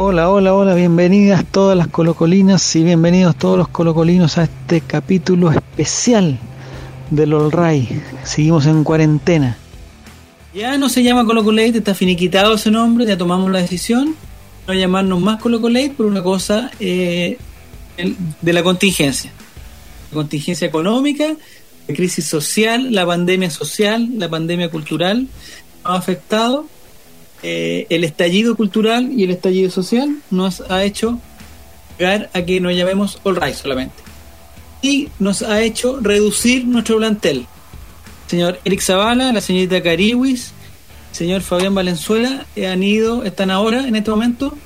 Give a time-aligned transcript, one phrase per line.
[0.00, 5.50] Hola, hola, hola, bienvenidas todas las colocolinas y bienvenidos todos los colocolinos a este capítulo
[5.50, 6.38] especial
[7.10, 8.00] del All Ray.
[8.22, 9.58] Seguimos en cuarentena.
[10.54, 14.14] Ya no se llama Colocolate, está finiquitado ese nombre, ya tomamos la decisión
[14.68, 17.36] no llamarnos más Colocolate por una cosa eh,
[18.40, 19.32] de la contingencia.
[20.12, 21.26] La contingencia económica,
[21.88, 25.26] la crisis social, la pandemia social, la pandemia cultural
[25.82, 26.66] ha afectado
[27.42, 31.20] eh, el estallido cultural y el estallido social nos ha hecho
[31.98, 33.94] llegar a que nos llamemos All Right solamente.
[34.82, 37.46] Y nos ha hecho reducir nuestro plantel.
[38.26, 40.52] señor Eric Zavala, la señorita Cariwis,
[41.12, 44.56] señor Fabián Valenzuela eh, han ido, están ahora en este momento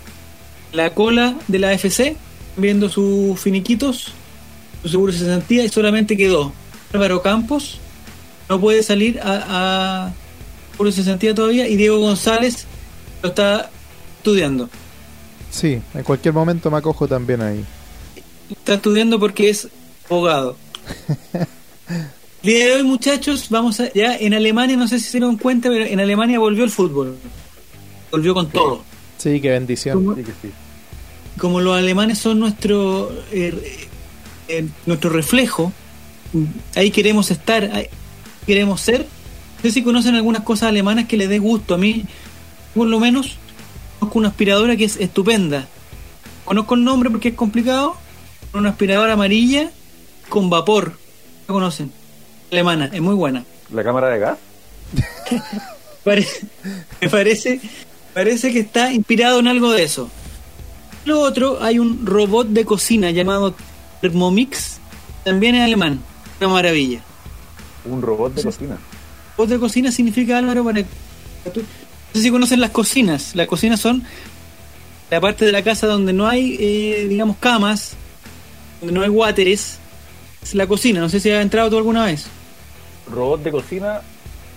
[0.72, 2.16] la cola de la AFC,
[2.56, 4.12] viendo sus finiquitos,
[4.82, 6.52] su seguro de cesantía y solamente quedó
[6.94, 7.78] Álvaro Campos,
[8.48, 10.12] no puede salir a
[10.78, 12.67] de cesantía todavía y Diego González
[13.23, 13.70] lo está
[14.19, 14.69] estudiando.
[15.51, 17.65] Sí, en cualquier momento me acojo también ahí.
[18.51, 19.69] Está estudiando porque es
[20.09, 20.56] abogado.
[21.39, 21.47] El
[22.43, 25.69] día de hoy, muchachos, vamos a, ya en Alemania, no sé si se dieron cuenta,
[25.69, 27.17] pero en Alemania volvió el fútbol.
[28.11, 28.83] Volvió con todo.
[29.19, 30.05] Sí, qué bendición.
[30.05, 30.17] Como,
[31.39, 33.89] como los alemanes son nuestro eh,
[34.48, 35.73] eh, nuestro reflejo,
[36.75, 37.87] ahí queremos estar, ahí
[38.47, 39.06] queremos ser.
[39.62, 41.74] No sé si conocen algunas cosas alemanas que les dé gusto.
[41.74, 42.05] A mí,
[42.74, 43.38] por lo menos,
[44.00, 45.69] conozco una aspiradora que es estupenda.
[46.44, 47.94] Conozco el nombre porque es complicado.
[48.52, 49.70] Una aspiradora amarilla
[50.28, 50.94] con vapor.
[51.46, 51.92] ¿La conocen?
[52.50, 53.44] Alemana, es muy buena.
[53.72, 54.38] ¿La cámara de gas?
[57.00, 57.60] me parece,
[58.12, 60.10] parece que está inspirado en algo de eso.
[61.04, 63.54] Lo otro, hay un robot de cocina llamado
[64.00, 64.78] Thermomix,
[65.24, 66.00] también es alemán.
[66.41, 67.00] Una maravilla.
[67.84, 68.78] Un robot de cocina.
[69.36, 70.80] Robot de cocina significa, Álvaro, para...
[70.80, 70.86] No
[72.14, 73.34] sé si conocen las cocinas.
[73.34, 74.03] Las cocinas son
[75.10, 77.94] la parte de la casa donde no hay, eh, digamos, camas,
[78.81, 79.78] donde no hay wateres.
[80.43, 81.00] Es la cocina.
[81.00, 82.26] No sé si has entrado tú alguna vez
[83.12, 84.00] robot de cocina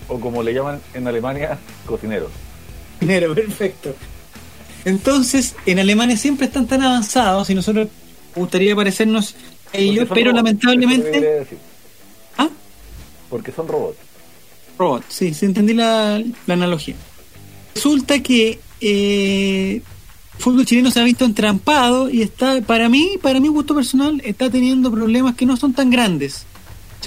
[0.08, 2.30] o como le llaman en Alemania, cocinero.
[3.00, 3.96] Cocinero, perfecto.
[4.86, 7.88] Entonces, en Alemania siempre están tan avanzados y nosotros
[8.36, 9.36] gustaría parecernos
[9.74, 11.48] a ellos, pero robots, lamentablemente...
[12.38, 12.50] ¿Ah?
[13.30, 13.98] Porque son robots.
[14.78, 16.96] Robots, sí, sí entendí la, analogía.
[17.74, 19.82] Resulta que eh,
[20.38, 24.22] el fútbol chileno se ha visto entrampado y está, para mí, para mi gusto personal,
[24.26, 26.46] está teniendo problemas que no son tan grandes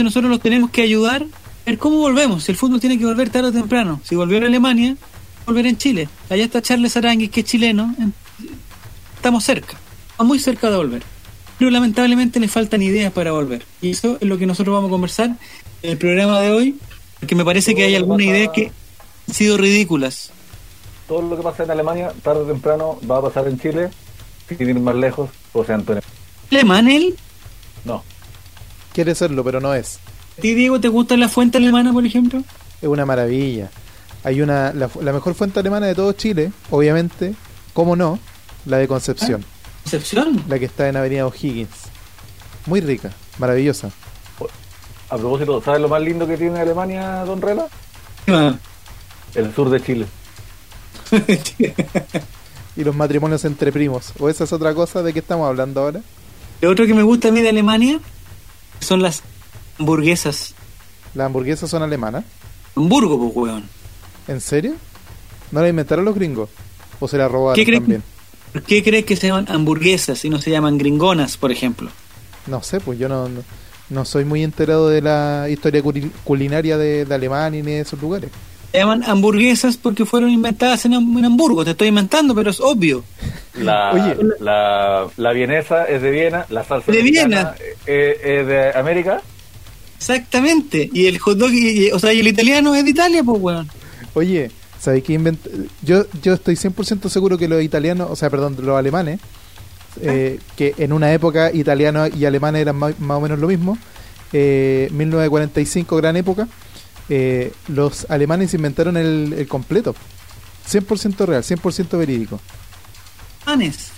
[0.02, 2.44] nosotros los tenemos que ayudar a ver cómo volvemos.
[2.44, 4.00] Si el fútbol tiene que volver tarde o temprano.
[4.04, 4.96] Si volvió en Alemania,
[5.46, 6.08] volver en Chile.
[6.30, 7.94] Allá está Charles Aranguis, que es chileno.
[9.16, 9.76] Estamos cerca,
[10.10, 11.02] estamos muy cerca de volver.
[11.58, 13.64] Pero lamentablemente le faltan ideas para volver.
[13.82, 15.36] Y eso es lo que nosotros vamos a conversar
[15.82, 16.76] en el programa de hoy,
[17.20, 18.72] porque me parece que hay algunas ideas que
[19.28, 20.30] han sido ridículas.
[21.06, 23.90] Todo lo que pasa en Alemania, tarde o temprano, va a pasar en Chile,
[24.48, 26.02] sin ir más lejos, José Antonio.
[26.50, 27.16] ¿Alemán él?
[27.84, 28.02] No
[28.98, 30.00] quiere serlo, pero no es.
[30.36, 32.42] ¿A ti, Diego, te gusta la fuente alemana, por ejemplo?
[32.82, 33.70] Es una maravilla.
[34.24, 37.36] Hay una la, mejor fuente alemana de todo Chile, obviamente,
[37.74, 38.18] ¿cómo no?
[38.66, 39.44] La de Concepción.
[39.44, 39.80] ¿Ah?
[39.84, 40.42] ¿Concepción?
[40.48, 41.70] La que está en Avenida O'Higgins.
[42.66, 43.92] Muy rica, maravillosa.
[45.10, 47.66] A propósito, ¿sabes lo más lindo que tiene Alemania, Don Rela?
[48.26, 48.54] Ah.
[49.34, 50.06] El sur de Chile.
[52.76, 54.12] y los matrimonios entre primos.
[54.18, 56.00] ¿O esa es otra cosa de qué estamos hablando ahora?
[56.60, 58.00] Lo otro que me gusta a mí de Alemania
[58.80, 59.22] son las
[59.78, 60.54] hamburguesas.
[61.14, 62.24] ¿Las hamburguesas son alemanas?
[62.76, 63.64] Hamburgo, pues, weón.
[64.26, 64.74] ¿En serio?
[65.50, 66.50] ¿No las inventaron los gringos?
[67.00, 68.02] ¿O se las robaron ¿Qué también?
[68.52, 71.90] ¿Por qué crees que se llaman hamburguesas y no se llaman gringonas, por ejemplo?
[72.46, 73.42] No sé, pues yo no, no,
[74.04, 75.82] soy muy enterado de la historia
[76.24, 78.30] culinaria de, de Alemania ni de esos lugares.
[78.72, 81.64] Se llaman hamburguesas porque fueron inventadas en, en, Hamburgo.
[81.64, 83.02] Te estoy inventando, pero es obvio.
[83.54, 84.16] La, Oye.
[84.40, 87.54] la, la vienesa es de Viena, la salsa de Viena
[87.86, 89.22] es, es, de América.
[89.96, 90.90] Exactamente.
[90.92, 93.68] Y el hot dog, y, o sea, y el italiano es de Italia, pues, weón.
[94.12, 95.48] Oye, ¿sabes qué inventó?
[95.82, 99.18] Yo, yo estoy 100% seguro que los italianos, o sea, perdón, los alemanes,
[100.00, 103.78] eh, que en una época italiano y alemanes eran más, más o menos lo mismo,
[104.32, 106.46] eh, 1945, gran época
[107.08, 109.94] eh, los alemanes inventaron el, el completo.
[110.68, 112.40] 100% real, 100% verídico.
[113.46, 113.90] ¿Alemanes?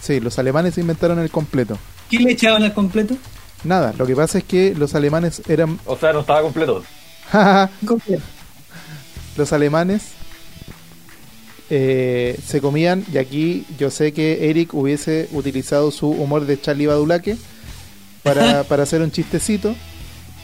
[0.00, 1.78] Sí, los alemanes inventaron el completo.
[2.10, 3.16] ¿Qué le echaban al completo?
[3.64, 5.78] Nada, lo que pasa es que los alemanes eran...
[5.86, 6.82] O sea, no estaba completo.
[9.36, 10.12] los alemanes
[11.70, 16.86] eh, se comían, y aquí yo sé que Eric hubiese utilizado su humor de Charlie
[16.86, 17.36] Badulaque
[18.22, 19.74] para, para hacer un chistecito,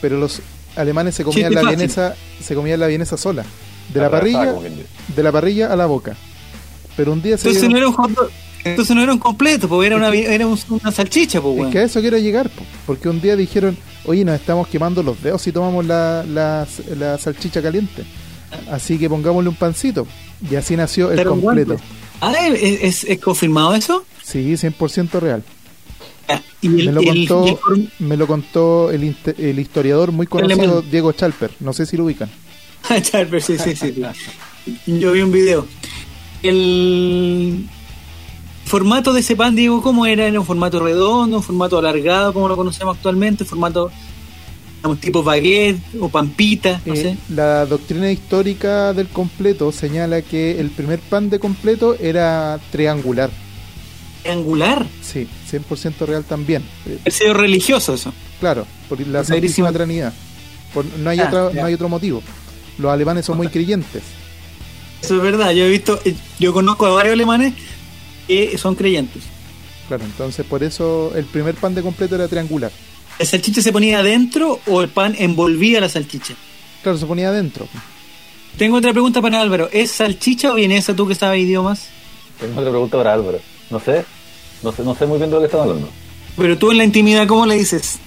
[0.01, 0.41] pero los
[0.75, 3.45] alemanes se comían la vienesa, se comían la vienesa sola,
[3.93, 4.53] de la parrilla,
[5.15, 6.15] de la parrilla a la boca.
[6.97, 7.93] Pero un día se Entonces dieron...
[7.95, 8.29] no era un
[8.63, 11.79] Entonces no era un completo, porque era una, era un- una salchicha, pues, Es que
[11.79, 15.41] a eso quiero llegar, po, porque un día dijeron, oye, nos estamos quemando los dedos
[15.41, 18.03] si tomamos la, la, la salchicha caliente.
[18.69, 20.05] Así que pongámosle un pancito.
[20.49, 21.77] Y así nació el completo.
[22.21, 24.05] Ah, ¿es, confirmado eso?
[24.23, 25.43] Sí, 100% real.
[26.27, 30.81] Ah, Y el, Me lo contó, el me lo contó el, historiador muy conocido.
[30.81, 31.51] Diego Chalper.
[31.59, 32.29] No sé si lo ubican.
[32.89, 33.93] Ah, Charper, sí, sí, sí.
[34.87, 35.67] Yo vi un video.
[36.41, 37.67] El
[38.65, 40.25] formato de ese pan, Diego, ¿cómo era?
[40.25, 43.43] ¿Era un formato redondo, un formato alargado, como lo conocemos actualmente?
[43.43, 43.91] ¿Un formato
[44.81, 46.81] digamos, tipo baguette o pampita?
[46.85, 47.17] No Eh, sé.
[47.33, 53.29] La doctrina histórica del completo señala que el primer pan de completo era triangular.
[54.23, 54.85] Triangular.
[55.01, 56.63] Sí, 100% real también.
[57.05, 58.13] Es sido religioso eso.
[58.39, 59.67] Claro, por la Sagrísima.
[59.67, 60.13] Santísima Trinidad.
[60.73, 62.21] Por- no, hay Ah, otra- no hay otro motivo.
[62.77, 64.03] Los alemanes son muy creyentes.
[65.01, 65.51] Eso es verdad.
[65.51, 67.53] Yo he visto, eh, yo conozco a varios alemanes
[68.27, 69.23] que son creyentes.
[69.87, 72.71] Claro, entonces por eso el primer pan de completo era triangular.
[73.21, 76.33] ¿La salchicha se ponía adentro o el pan envolvía la salchicha?
[76.81, 77.67] Claro, se ponía adentro.
[78.57, 79.69] Tengo otra pregunta para Álvaro.
[79.71, 81.85] ¿Es salchicha o vienesa tú que sabes idiomas?
[82.39, 83.39] Tengo otra pregunta para Álvaro.
[83.69, 84.03] No sé,
[84.63, 85.87] no sé, no sé muy bien de lo que están hablando.
[86.35, 87.99] Pero tú en la intimidad, ¿cómo le dices?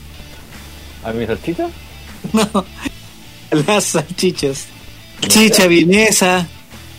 [1.05, 1.69] ¿A mi salchicha?
[2.33, 2.65] No,
[3.69, 4.67] las salchichas.
[5.29, 6.49] Chicha, vienesa,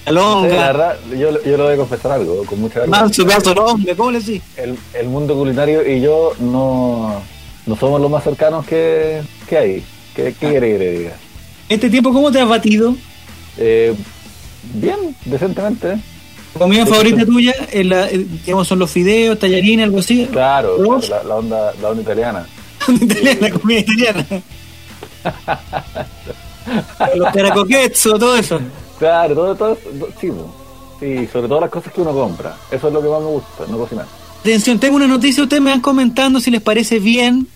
[0.09, 3.01] No sé, la verdad, yo, yo le voy a confesar algo, con mucha verdad.
[3.01, 4.41] manso, pedazo longa, ¿cómo le decís?
[4.56, 7.21] El, el mundo culinario y yo no,
[7.65, 9.83] no somos los más cercanos que, que hay.
[10.15, 11.13] ¿Qué, qué quiere que le diga?
[11.67, 12.95] Este tiempo, ¿cómo te has batido?
[13.57, 13.94] Eh,
[14.73, 15.97] bien, decentemente.
[16.53, 20.25] ¿La comida favorita tuya es la, eh, digamos, son los fideos, tallarines, algo así?
[20.31, 20.77] Claro,
[21.09, 22.47] la, la onda, la onda italiana.
[23.41, 24.25] la comida italiana.
[27.15, 28.59] los caracoquezzo, todo eso.
[29.00, 30.29] Claro, todo, todo, todo- sí,
[31.00, 32.56] sí, sobre todo las cosas que uno compra.
[32.71, 34.06] Eso es lo que más me gusta, no cocinar.
[34.39, 37.47] Atención, tengo una noticia, ustedes me van comentando si les parece bien,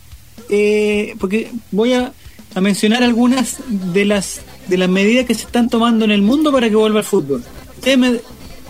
[0.50, 2.14] eh, porque voy a,
[2.60, 6.68] mencionar algunas de las de las medidas que se están tomando en el mundo para
[6.68, 7.44] que vuelva el fútbol.
[7.76, 8.20] Ustedes me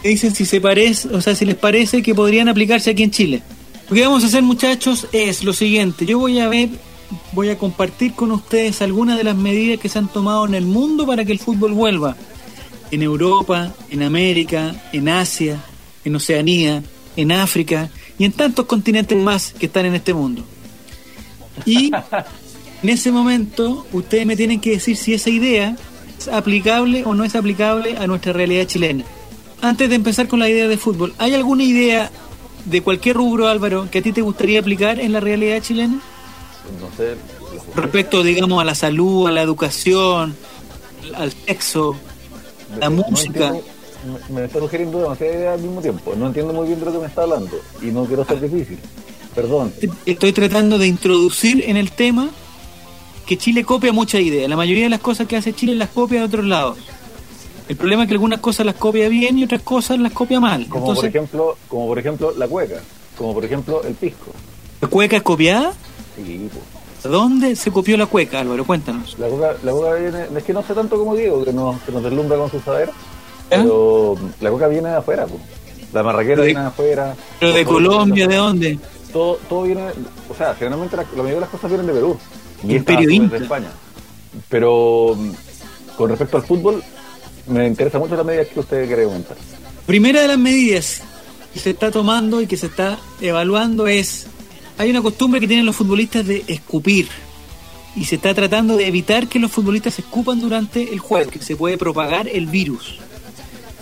[0.03, 3.41] dicen si se parece, o sea, si les parece que podrían aplicarse aquí en Chile.
[3.89, 6.05] Lo que vamos a hacer, muchachos, es lo siguiente.
[6.05, 6.69] Yo voy a ver,
[7.31, 10.65] voy a compartir con ustedes algunas de las medidas que se han tomado en el
[10.65, 12.15] mundo para que el fútbol vuelva.
[12.91, 15.63] En Europa, en América, en Asia,
[16.05, 16.83] en Oceanía,
[17.15, 20.43] en África y en tantos continentes más que están en este mundo.
[21.65, 21.91] Y
[22.83, 25.75] en ese momento ustedes me tienen que decir si esa idea
[26.17, 29.03] es aplicable o no es aplicable a nuestra realidad chilena.
[29.61, 32.09] Antes de empezar con la idea de fútbol, ¿hay alguna idea
[32.65, 35.99] de cualquier rubro, Álvaro, que a ti te gustaría aplicar en la realidad chilena?
[36.79, 37.15] No sé,
[37.75, 40.35] Respecto, digamos, a la salud, a la educación,
[41.15, 41.95] al sexo,
[42.79, 43.47] la no música.
[43.47, 43.63] entiendo-
[44.29, 46.13] me, me está sugiriendo demasiadas ideas al mismo tiempo.
[46.15, 48.77] No entiendo muy bien de lo que me está hablando y no quiero ser difícil.
[49.35, 49.73] Perdón.
[50.05, 52.29] Estoy tratando de introducir en el tema
[53.25, 54.49] que Chile copia muchas ideas.
[54.49, 56.77] La mayoría de las cosas que hace Chile las copia de otros lados.
[57.67, 60.67] El problema es que algunas cosas las copia bien y otras cosas las copia mal.
[60.67, 62.81] Como por ejemplo, como por ejemplo la cueca,
[63.17, 64.31] como por ejemplo el pisco.
[64.81, 65.73] ¿la cueca es copiada?
[66.15, 67.09] Sí, po.
[67.09, 68.65] ¿Dónde se copió la cueca, Álvaro?
[68.65, 69.15] Cuéntanos.
[69.19, 71.91] La coca, la coca viene, es que no sé tanto como Diego, que nos, que
[71.91, 72.91] nos deslumbra con su saber, ¿Eh?
[73.49, 75.39] pero la coca viene de afuera, po.
[75.93, 77.15] la marraquera De- viene de afuera.
[77.39, 78.27] ¿Pero de Colombia?
[78.27, 78.79] ¿De dónde?
[79.11, 79.81] Todo, todo viene,
[80.29, 82.17] o sea, generalmente la, la mayoría de las cosas vienen de Perú
[82.63, 83.37] y Imperio Inca.
[83.37, 83.71] de España.
[84.49, 85.31] Pero mm,
[85.97, 86.83] con respecto al fútbol,
[87.47, 89.37] me interesa mucho la medida que usted quiere comentar.
[89.85, 91.01] Primera de las medidas
[91.53, 94.27] que se está tomando y que se está evaluando es,
[94.77, 97.07] hay una costumbre que tienen los futbolistas de escupir
[97.95, 101.55] y se está tratando de evitar que los futbolistas escupan durante el juego, que se
[101.55, 102.99] puede propagar el virus.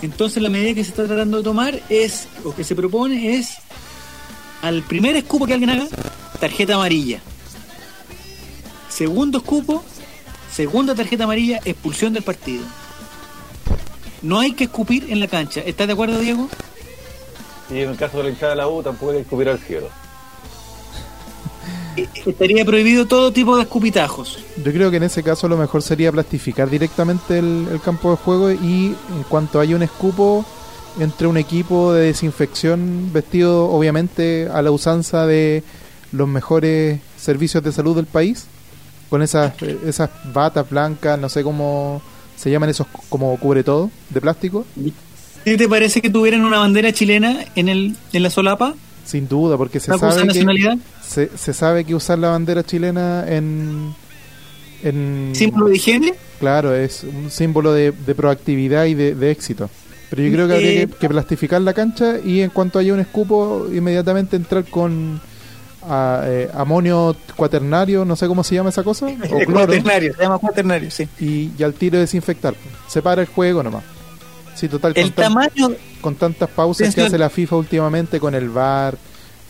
[0.00, 3.58] Entonces la medida que se está tratando de tomar es, o que se propone es,
[4.62, 5.86] al primer escupo que alguien haga,
[6.40, 7.20] tarjeta amarilla.
[8.88, 9.84] Segundo escupo,
[10.52, 12.64] segunda tarjeta amarilla, expulsión del partido.
[14.22, 15.60] No hay que escupir en la cancha.
[15.60, 16.48] ¿Estás de acuerdo, Diego?
[17.70, 19.58] Y en el caso de la hinchada de la U, tampoco hay que escupir al
[19.58, 19.88] cielo.
[21.96, 24.38] Eh, Estaría prohibido todo tipo de escupitajos.
[24.56, 28.16] Yo creo que en ese caso lo mejor sería plastificar directamente el, el campo de
[28.16, 30.44] juego y en cuanto haya un escupo
[30.98, 35.62] entre un equipo de desinfección vestido obviamente a la usanza de
[36.12, 38.46] los mejores servicios de salud del país,
[39.10, 42.02] con esas, esas batas blancas, no sé cómo
[42.36, 44.64] se llaman esos como cubre todo, de plástico,
[45.44, 48.74] ¿Qué te parece que tuvieran una bandera chilena en el en la solapa?
[49.04, 52.28] sin duda, porque se ¿Una cosa de sabe que se, se sabe que usar la
[52.28, 53.94] bandera chilena en
[54.82, 56.14] en ¿Símbolo de higiene?
[56.38, 59.70] Claro, es un símbolo de, de proactividad y de, de éxito.
[60.10, 62.94] Pero yo creo que habría Eh, que, que plastificar la cancha y en cuanto haya
[62.94, 65.20] un escupo, inmediatamente entrar con
[65.86, 70.14] a- eh, amonio cuaternario, no sé cómo se llama esa cosa, o El cloro, cuaternario,
[70.14, 71.08] se llama cuaternario, sí.
[71.20, 72.54] y, y al tiro desinfectar.
[72.88, 73.84] Separa el juego nomás.
[74.54, 75.68] Sí, total, con, El tan- tamaño,
[76.00, 78.96] con tantas pausas que hace la FIFA últimamente con el VAR,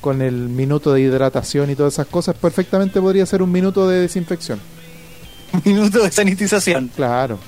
[0.00, 4.00] con el minuto de hidratación y todas esas cosas, perfectamente podría ser un minuto de
[4.00, 4.60] desinfección.
[5.64, 6.90] minuto de sanitización.
[6.94, 7.38] Claro.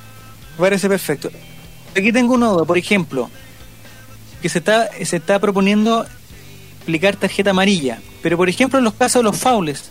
[0.59, 1.31] Parece perfecto.
[1.97, 3.31] Aquí tengo una duda, por ejemplo,
[4.41, 6.07] que se está, se está proponiendo
[6.83, 9.91] aplicar tarjeta amarilla, pero por ejemplo en los casos de los faules,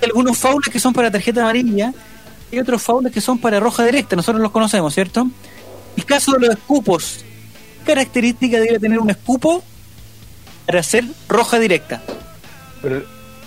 [0.00, 1.92] hay algunos faules que son para tarjeta amarilla
[2.50, 5.28] y otros faules que son para roja directa, nosotros los conocemos, ¿cierto?
[5.96, 7.24] El caso de los escupos,
[7.84, 9.62] ¿qué característica debe tener un escupo
[10.66, 12.02] para ser roja directa?
[12.82, 13.02] Pero,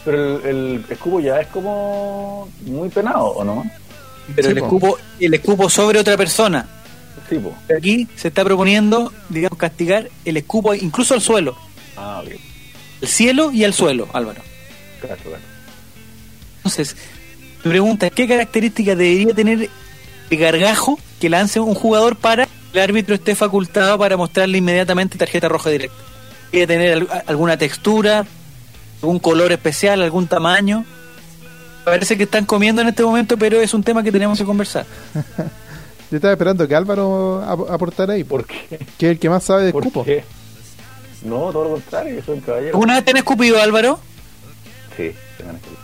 [0.06, 3.64] pero el, el escupo ya es como muy penado, ¿o no?
[4.36, 4.66] Pero Sí, el po.
[4.66, 6.68] escupo, el escupo sobre otra persona.
[7.30, 7.56] Sí, po.
[7.75, 11.58] Aquí se está proponiendo, digamos, castigar el escupo incluso al suelo.
[11.98, 12.32] Ah, ok.
[13.01, 14.41] El cielo y al suelo, Álvaro.
[15.00, 15.44] Claro, claro.
[16.58, 16.96] Entonces,
[17.63, 19.70] mi pregunta es, ¿qué características debería tener
[20.30, 25.18] el gargajo que lance un jugador para que el árbitro esté facultado para mostrarle inmediatamente
[25.18, 25.96] tarjeta roja directa?
[26.51, 28.25] ¿Debería tener al- alguna textura,
[29.01, 30.86] algún color especial, algún tamaño?
[31.86, 34.86] Parece que están comiendo en este momento, pero es un tema que tenemos que conversar.
[36.12, 38.68] Yo estaba esperando que Álvaro ap- aportara ahí, ¿Por qué?
[38.98, 40.03] que es el que más sabe de ¿Por escupo.
[40.06, 40.24] qué?
[41.24, 42.74] No, todo lo contrario, yo soy un caballero.
[42.74, 44.00] ¿Alguna vez te han escupido, Álvaro?
[44.98, 45.82] Sí, se me han escuchado.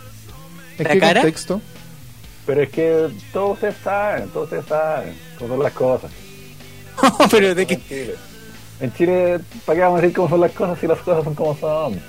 [0.78, 1.20] ¿En ¿La qué cara?
[1.22, 1.60] contexto?
[2.46, 6.10] Pero es que todos ustedes saben, todos ustedes saben cómo son las cosas.
[7.30, 8.14] pero de qué...
[8.80, 11.34] En Chile, ¿para qué vamos a decir cómo son las cosas si las cosas son
[11.34, 12.00] como son?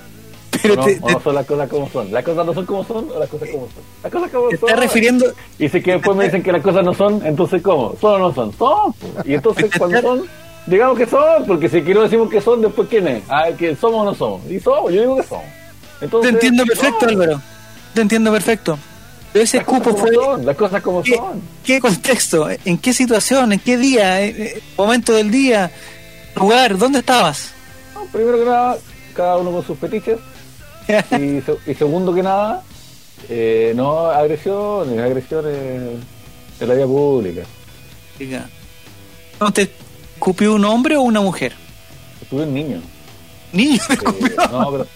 [0.61, 2.11] Pero ¿O no, te, ¿O no son las cosas como son?
[2.11, 3.83] ¿Las cosas no son como son o las cosas como son?
[4.03, 4.69] Las cosas como te son.
[4.69, 5.25] estás refiriendo...
[5.57, 7.95] Y si que después me dicen que las cosas no son, entonces ¿cómo?
[7.99, 8.53] ¿Son o no son?
[8.57, 8.93] Son.
[9.25, 10.23] Y entonces cuando son,
[10.65, 13.23] digamos que son, porque si aquí no decimos que son, después ¿quién es?
[13.29, 14.41] Ah, que somos o no somos.
[14.51, 15.45] Y somos, yo digo que somos.
[15.99, 17.41] Te Entonces, entiendo perfecto, no, Álvaro.
[17.93, 18.79] Te entiendo perfecto.
[19.33, 20.13] Pero ese Las como fue...
[20.13, 21.41] son, las cosas como ¿Qué, son.
[21.63, 22.47] qué contexto?
[22.65, 23.53] ¿En qué situación?
[23.53, 24.21] ¿En qué día?
[24.21, 25.69] ¿En- en- ¿Momento del día?
[26.35, 26.77] ¿Lugar?
[26.77, 27.51] ¿Dónde estabas?
[27.93, 28.77] No, primero que nada,
[29.13, 30.17] cada uno con sus fetiches.
[31.11, 32.63] Y, se- y segundo que nada,
[33.29, 35.55] eh, no agresiones, agresiones
[36.59, 37.41] en la vía pública.
[38.17, 38.49] Diga.
[39.39, 39.69] ¿No te
[40.15, 41.53] escupió un hombre o una mujer?
[42.29, 42.81] Tuve un niño.
[43.53, 44.35] Niño, Eh, escupió.
[44.51, 44.87] no, pero,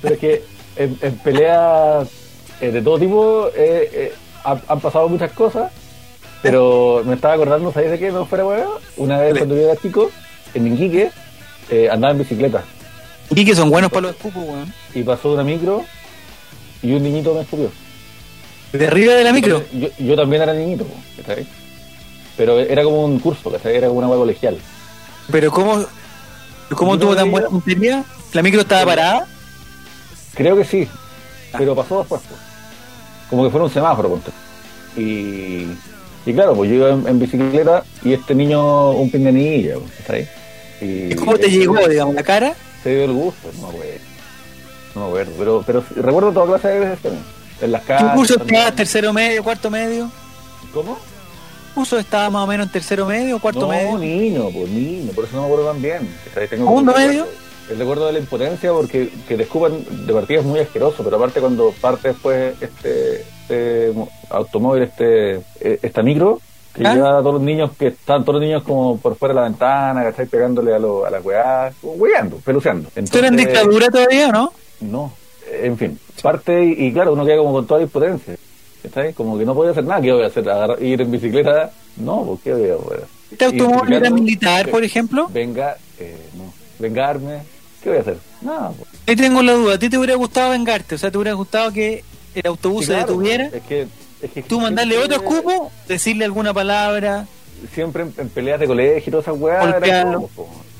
[0.00, 0.44] pero es que
[0.76, 2.08] en, en peleas
[2.60, 4.12] eh, de todo tipo eh,
[4.44, 5.70] han, han pasado muchas cosas,
[6.42, 8.10] pero me estaba acordando, ¿sabes de qué?
[8.10, 8.78] No fuera huevo.
[8.96, 10.10] Una vez cuando yo era chico,
[10.54, 11.10] en Iquique,
[11.70, 12.64] eh, andaba en bicicleta
[13.34, 14.72] Y que son buenos para los escupos, weón.
[14.94, 15.84] y pasó una micro
[16.82, 17.70] y un niñito me escupió.
[18.72, 19.62] De arriba de la micro.
[19.72, 20.86] Yo, yo también era niñito,
[21.16, 21.46] ¿cachai?
[22.36, 23.76] Pero era como un curso, ¿cachai?
[23.76, 24.56] Era como una hueá colegial.
[25.30, 25.84] Pero ¿cómo,
[26.74, 28.04] cómo tuvo tan buena puntería?
[28.32, 29.26] ¿La micro estaba parada?
[30.34, 30.88] Creo que sí,
[31.52, 31.56] Ah.
[31.58, 32.22] pero pasó después.
[32.26, 32.40] pues.
[33.28, 34.30] Como que fuera un semáforo, ponte.
[34.96, 35.66] Y,
[36.26, 39.24] y claro, pues yo iba en, en bicicleta y este niño un pues,
[40.00, 40.28] ¿está ahí?
[40.80, 42.54] Y ¿Y ¿Cómo te este llegó, digamos, la cara?
[42.82, 44.00] Se dio el gusto, no me acuerdo.
[44.94, 47.24] No me acuerdo, pero, pero recuerdo toda clase de veces también.
[47.60, 48.14] En las ¿Qué casas.
[48.14, 48.56] curso también.
[48.56, 48.76] estabas?
[48.76, 50.10] ¿Tercero medio, cuarto medio?
[50.74, 50.96] ¿Cómo?
[50.96, 53.98] ¿Qué curso estaba más o menos en tercero medio, cuarto no, medio?
[53.98, 56.08] niño, pues niño, por eso no me acuerdo tan bien.
[56.48, 57.26] ¿Segundo medio?
[57.70, 61.16] El recuerdo de la impotencia porque que te escupan de partida es muy asqueroso, pero
[61.16, 63.92] aparte cuando parte después este, este
[64.28, 66.40] automóvil, este eh, esta micro,
[66.74, 66.94] que ¿Ah?
[66.94, 69.46] lleva a todos los niños, que están todos los niños como por fuera de la
[69.48, 70.26] ventana, ¿cachai?
[70.26, 72.88] Pegándole a, lo, a las weás, weando, peluceando.
[72.94, 74.52] ¿Esto era en dictadura todavía o no?
[74.80, 75.12] No,
[75.62, 78.36] en fin, parte y, y claro, uno queda como con toda impotencia.
[78.82, 79.12] ¿Cachai?
[79.12, 80.48] Como que no podía hacer nada, ¿qué voy a hacer?
[80.48, 81.70] ¿Agarrar- ¿Ir en bicicleta?
[81.98, 83.04] No, ¿por qué voy a poder?
[83.30, 85.28] ¿Este automóvil era militar, por ejemplo?
[85.32, 87.42] Venga, eh, no, vengarme,
[87.82, 88.16] ¿qué voy a hacer?
[88.40, 88.88] Nada, pues.
[89.06, 89.74] Ahí tengo la duda.
[89.74, 90.96] ¿A ti te hubiera gustado vengarte?
[90.96, 92.02] O sea, ¿te hubiera gustado que
[92.34, 93.44] el autobús Sí, se claro, detuviera?
[93.52, 93.86] Es que,
[94.22, 95.70] es que ¿Tú mandarle otro escupo?
[95.88, 97.26] ¿Decirle alguna palabra?
[97.74, 99.74] Siempre en, en peleas de colegio y todas esas weas.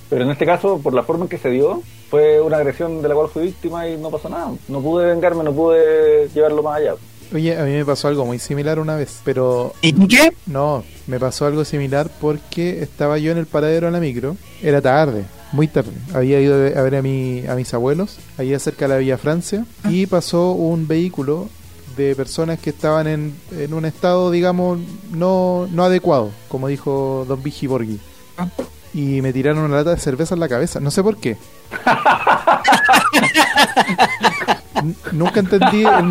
[0.09, 3.09] Pero en este caso, por la forma en que se dio, fue una agresión de
[3.09, 4.53] la cual fui víctima y no pasó nada.
[4.69, 6.95] No pude vengarme, no pude llevarlo más allá.
[7.35, 10.35] Oye, a mí me pasó algo muy similar una vez, pero ¿Y qué?
[10.45, 14.83] no, me pasó algo similar porque estaba yo en el paradero de la micro, era
[14.83, 15.93] tarde, muy tarde.
[16.13, 19.65] Había ido a ver a, mi, a mis abuelos, allá cerca de la Villa Francia,
[19.89, 21.49] y pasó un vehículo
[21.97, 24.79] de personas que estaban en, en un estado, digamos,
[25.11, 28.01] no, no adecuado, como dijo Don Vigi Borghi.
[28.37, 28.49] Ah.
[28.95, 31.37] Y me tiraron una lata de cerveza en la cabeza, no sé por qué.
[35.13, 36.11] Nunca entendí el,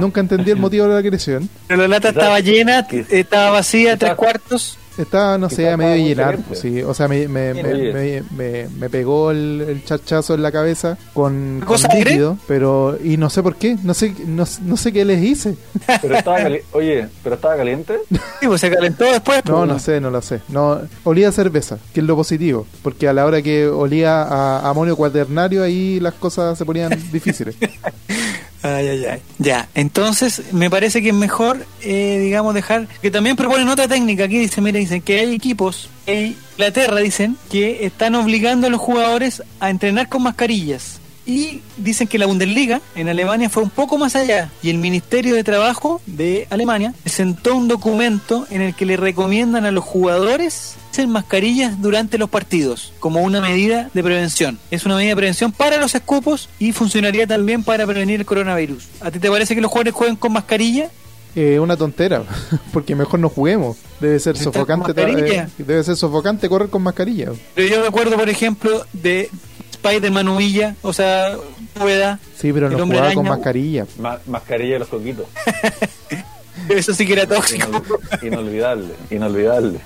[0.00, 1.48] nunca entendí el motivo de la agresión.
[1.66, 4.78] Pero la lata estaba llena, estaba vacía, tres cuartos.
[4.98, 6.36] Estaba, no sé, a medio llenar.
[6.36, 6.54] caliente.
[6.54, 10.52] Sí, o sea, me, me, me, me- me- me pegó el, el chachazo en la
[10.52, 14.92] cabeza con, con líquido, pero y no sé por qué, no sé, no, no sé
[14.92, 15.56] qué les hice.
[16.02, 17.98] Pero estaba cali- Oye, pero estaba caliente.
[18.40, 19.42] Sí, pues se calentó después.
[19.46, 20.40] No, pues, no sé, no lo sé.
[20.48, 24.68] No, olía a cerveza, que es lo positivo, porque a la hora que olía a
[24.68, 27.56] amonio cuaternario ahí las cosas se ponían difíciles.
[28.62, 29.22] Ay, ay, ay.
[29.38, 32.86] Ya, entonces me parece que es mejor, eh, digamos, dejar.
[33.00, 34.24] Que también proponen otra técnica.
[34.24, 38.80] Aquí dice, mira, dicen que hay equipos en Inglaterra, dicen, que están obligando a los
[38.80, 41.01] jugadores a entrenar con mascarillas.
[41.24, 44.50] Y dicen que la Bundesliga en Alemania fue un poco más allá.
[44.62, 49.64] Y el Ministerio de Trabajo de Alemania presentó un documento en el que le recomiendan
[49.64, 54.58] a los jugadores hacer mascarillas durante los partidos como una medida de prevención.
[54.70, 58.88] Es una medida de prevención para los escupos y funcionaría también para prevenir el coronavirus.
[59.00, 60.90] ¿A ti te parece que los jugadores jueguen con mascarilla?
[61.34, 62.24] Eh, una tontera,
[62.74, 63.78] porque mejor no juguemos.
[64.00, 67.30] Debe ser ¿Estás con sofocante, eh, debe ser sofocante correr con mascarilla.
[67.54, 69.30] Pero yo recuerdo, por ejemplo, de
[69.82, 71.36] Spider-Man Humilla, o sea,
[71.78, 73.30] Rueda, Sí, pero no jugaba con araña.
[73.36, 73.86] mascarilla.
[73.98, 75.26] Ma- mascarilla de los coquitos.
[76.68, 77.66] eso sí que era tóxico.
[77.68, 79.78] Inol- inolvidable, inolvidable.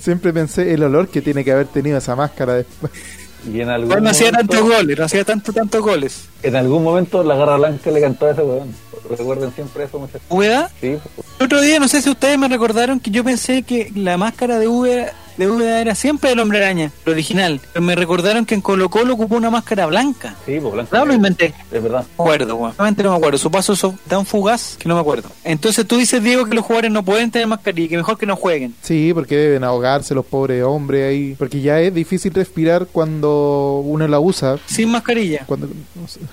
[0.00, 2.92] Siempre pensé el olor que tiene que haber tenido esa máscara después.
[3.52, 6.24] Y en algún, No hacía tantos goles, no hacía tanto, tantos goles.
[6.42, 8.68] en algún momento la garra blanca le cantó a ese weón.
[9.10, 10.22] Recuerden siempre eso, muchachos.
[10.30, 10.70] ¿Rueda?
[10.80, 10.96] Sí,
[11.38, 14.58] El otro día, no sé si ustedes me recordaron que yo pensé que la máscara
[14.60, 17.60] de V de V era siempre el hombre araña, el original.
[17.72, 20.34] Pero me recordaron que en Colo Colo ocupó una máscara blanca.
[20.46, 20.96] sí, pues blanco.
[20.96, 21.54] No lo inventé.
[21.70, 22.04] Es verdad.
[22.18, 22.74] No me acuerdo, weón.
[22.76, 23.38] Realmente no me acuerdo.
[23.38, 25.28] Su paso es tan fugaz que no me acuerdo.
[25.44, 28.36] Entonces tú dices, Diego, que los jugadores no pueden tener mascarilla, que mejor que no
[28.36, 28.74] jueguen.
[28.82, 31.34] Sí, porque deben ahogarse los pobres hombres ahí.
[31.38, 34.58] Porque ya es difícil respirar cuando uno la usa.
[34.66, 35.44] Sin mascarilla.
[35.46, 35.68] Cuando,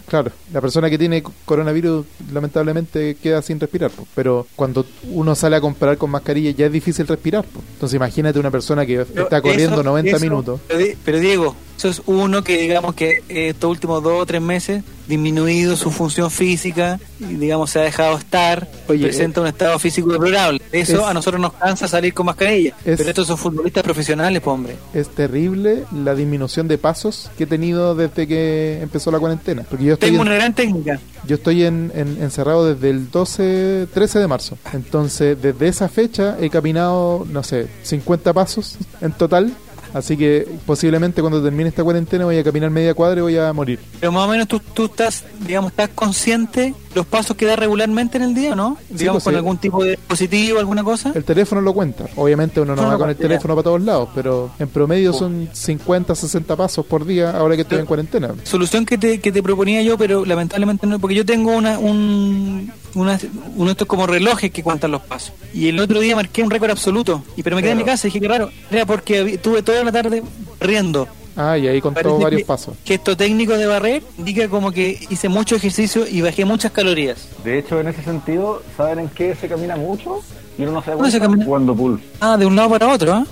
[0.07, 3.91] claro, la persona que tiene coronavirus lamentablemente queda sin respirar.
[4.15, 7.45] Pero cuando uno sale a comparar con mascarilla ya es difícil respirar.
[7.73, 10.59] Entonces imagínate una persona que Pero está corriendo eso- 90 eso- minutos.
[10.67, 14.41] Pero, pero Diego, eso es uno que digamos que eh, estos últimos dos o tres
[14.41, 19.79] meses disminuido su función física y digamos se ha dejado estar, Oye, presenta un estado
[19.79, 20.61] físico deplorable.
[20.71, 22.75] Eso es- a nosotros nos cansa salir con mascarilla.
[22.85, 24.75] Es- pero estos son futbolistas profesionales, pues, hombre.
[24.93, 29.63] Es terrible la disminución de pasos que he tenido desde que empezó la cuarentena.
[29.67, 30.99] Porque yo estoy Tengo en- una gran técnica.
[31.25, 34.57] Yo estoy en, en- encerrado desde el 12, 13 de marzo.
[34.73, 39.51] Entonces, desde esa fecha he caminado, no sé, 50 pasos en total.
[39.93, 43.51] Así que posiblemente cuando termine esta cuarentena voy a caminar media cuadra y voy a
[43.53, 43.79] morir.
[43.99, 48.17] Pero más o menos tú, tú estás, digamos, estás consciente los pasos que da regularmente
[48.17, 48.77] en el día, ¿o ¿no?
[48.89, 49.37] Digamos, pues, con sí.
[49.37, 51.11] algún tipo de dispositivo, alguna cosa.
[51.13, 52.05] El teléfono lo cuenta.
[52.15, 55.49] Obviamente uno no No, va con el teléfono para todos lados, pero en promedio son
[55.53, 58.33] 50, 60 pasos por día ahora que estoy en cuarentena.
[58.43, 62.71] Solución que te, que te proponía yo, pero lamentablemente no, porque yo tengo una, un,
[62.95, 63.19] una,
[63.55, 65.33] uno de estos como relojes que cuentan los pasos.
[65.53, 68.07] Y el otro día marqué un récord absoluto, y pero me quedé en mi casa
[68.07, 68.49] y dije que raro.
[68.71, 70.23] Era porque habí- estuve toda la tarde
[70.59, 71.07] riendo.
[71.35, 72.75] Ah, y ahí contó Parece varios que, pasos.
[72.83, 77.29] que esto técnico de barrer indica como que hice mucho ejercicio y bajé muchas calorías.
[77.45, 80.19] De hecho, en ese sentido, ¿saben en qué se camina mucho?
[80.57, 81.45] Y uno no se da ¿Dónde se cuenta camina?
[81.45, 82.01] jugando pool.
[82.19, 83.25] Ah, de un lado para otro, ¿ah?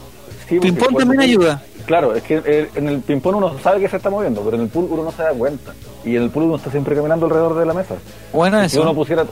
[0.47, 1.62] Sí, Ping-pong jugando también ayuda.
[1.86, 4.63] Claro, es que eh, en el ping-pong uno sabe que se está moviendo, pero en
[4.63, 5.73] el pool uno no se da cuenta.
[6.05, 7.95] Y en el pool uno está siempre caminando alrededor de la mesa.
[8.31, 8.95] Bueno, Si uno eso.
[8.95, 9.23] pusiera,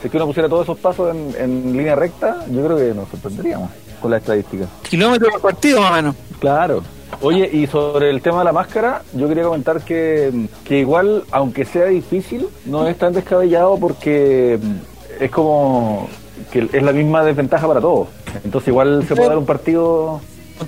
[0.00, 2.94] si es que uno pusiera todos esos pasos en, en línea recta, yo creo que
[2.94, 3.68] nos sorprenderíamos
[4.02, 4.66] con la estadística.
[4.82, 6.16] Kilómetros por partido, más o menos.
[6.38, 6.82] Claro.
[7.20, 11.64] Oye, y sobre el tema de la máscara, yo quería comentar que, que igual, aunque
[11.64, 14.58] sea difícil, no es tan descabellado porque
[15.20, 16.08] es como
[16.50, 18.08] que es la misma desventaja para todos.
[18.44, 20.20] Entonces igual se puede dar un partido...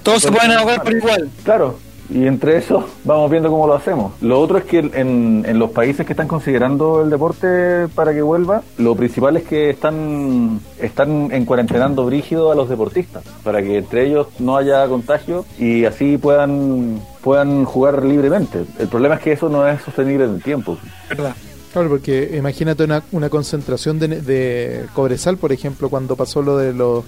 [0.03, 1.29] Todos se pueden ahogar por igual.
[1.45, 1.79] Claro,
[2.11, 4.13] y entre eso vamos viendo cómo lo hacemos.
[4.21, 8.23] Lo otro es que en, en los países que están considerando el deporte para que
[8.23, 13.79] vuelva, lo principal es que están, están en cuarentenando brígido a los deportistas, para que
[13.79, 18.65] entre ellos no haya contagio y así puedan, puedan jugar libremente.
[18.79, 20.79] El problema es que eso no es sostenible en el tiempo.
[21.09, 21.35] ¿Verdad?
[21.73, 26.73] Claro, porque imagínate una, una concentración de, de Cobresal, por ejemplo, cuando pasó lo de
[26.73, 27.05] los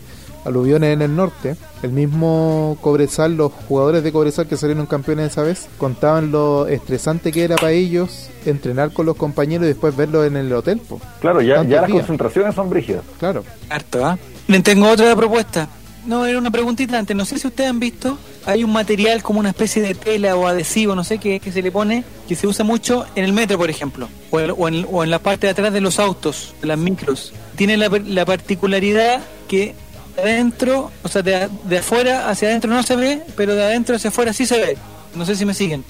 [0.47, 5.43] aluviones en el norte, el mismo Cobresal, los jugadores de Cobresal que salieron campeones esa
[5.43, 10.27] vez, contaban lo estresante que era para ellos entrenar con los compañeros y después verlos
[10.27, 10.79] en el hotel.
[10.81, 11.01] po.
[11.21, 11.99] Claro, ya, ya las días.
[12.01, 13.03] concentraciones son brígidas.
[13.19, 13.43] Claro.
[13.69, 14.19] Harto, ¿ah?
[14.49, 15.69] Les tengo otra propuesta.
[16.07, 17.17] No, era una preguntita antes.
[17.17, 20.47] No sé si ustedes han visto, hay un material como una especie de tela o
[20.47, 23.59] adhesivo, no sé qué, que se le pone, que se usa mucho en el metro,
[23.59, 26.55] por ejemplo, o en, o en- o en la parte de atrás de los autos,
[26.61, 27.33] de las micros.
[27.57, 29.75] Tiene la, la particularidad que
[30.19, 34.09] adentro, o sea, de, de afuera hacia adentro no se ve, pero de adentro hacia
[34.11, 34.77] afuera sí se ve.
[35.15, 35.85] No sé si me siguen.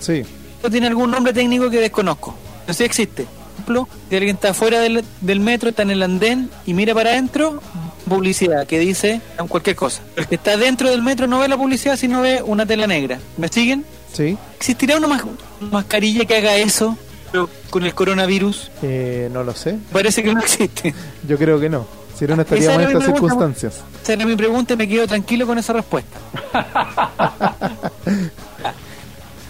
[0.00, 0.22] Sí.
[0.56, 2.34] Esto tiene algún nombre técnico que desconozco.
[2.66, 3.22] No sé si existe.
[3.24, 6.94] Por ejemplo, si alguien está fuera del, del metro, está en el andén y mira
[6.94, 7.60] para adentro,
[8.08, 10.02] publicidad que dice cualquier cosa.
[10.16, 13.18] El que está dentro del metro no ve la publicidad, sino ve una tela negra.
[13.36, 13.84] ¿Me siguen?
[14.12, 14.38] Sí.
[14.56, 15.22] ¿Existirá una, mas-
[15.60, 16.96] una mascarilla que haga eso
[17.30, 18.70] pero con el coronavirus?
[18.82, 19.76] Eh, no lo sé.
[19.92, 20.94] Parece que no existe.
[21.28, 21.86] Yo creo que no.
[22.18, 23.74] Si no, no estaríamos en estas circunstancias.
[24.02, 26.18] Esa era mi pregunta y me quedo tranquilo con esa respuesta.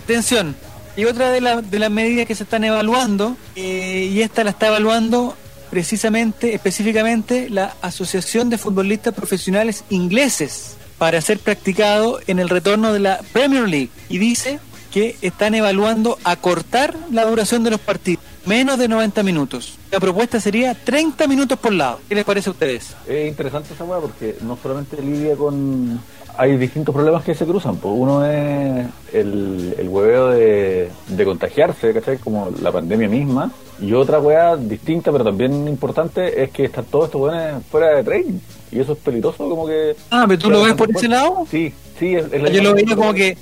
[0.04, 0.54] Atención.
[0.96, 4.50] Y otra de, la- de las medidas que se están evaluando, eh, y esta la
[4.50, 5.36] está evaluando
[5.70, 12.98] precisamente, específicamente, la Asociación de Futbolistas Profesionales Ingleses para ser practicado en el retorno de
[12.98, 13.90] la Premier League.
[14.08, 14.58] Y dice
[14.92, 19.78] que están evaluando acortar la duración de los partidos, menos de 90 minutos.
[19.90, 22.00] La propuesta sería 30 minutos por lado.
[22.08, 22.94] ¿Qué les parece a ustedes?
[23.06, 26.00] Es interesante esa weá porque no solamente lidia con.
[26.36, 27.76] Hay distintos problemas que se cruzan.
[27.78, 32.18] Pues uno es el, el hueveo de, de contagiarse, ¿cachai?
[32.18, 33.50] Como la pandemia misma.
[33.80, 38.04] Y otra weá distinta, pero también importante, es que están todos estos weones fuera de
[38.04, 38.38] training.
[38.70, 39.96] Y eso es peligroso, como que.
[40.10, 41.44] Ah, pero tú lo ves por ese lado.
[41.50, 42.14] Sí, sí.
[42.14, 43.36] Es, es la Yo lo veía como que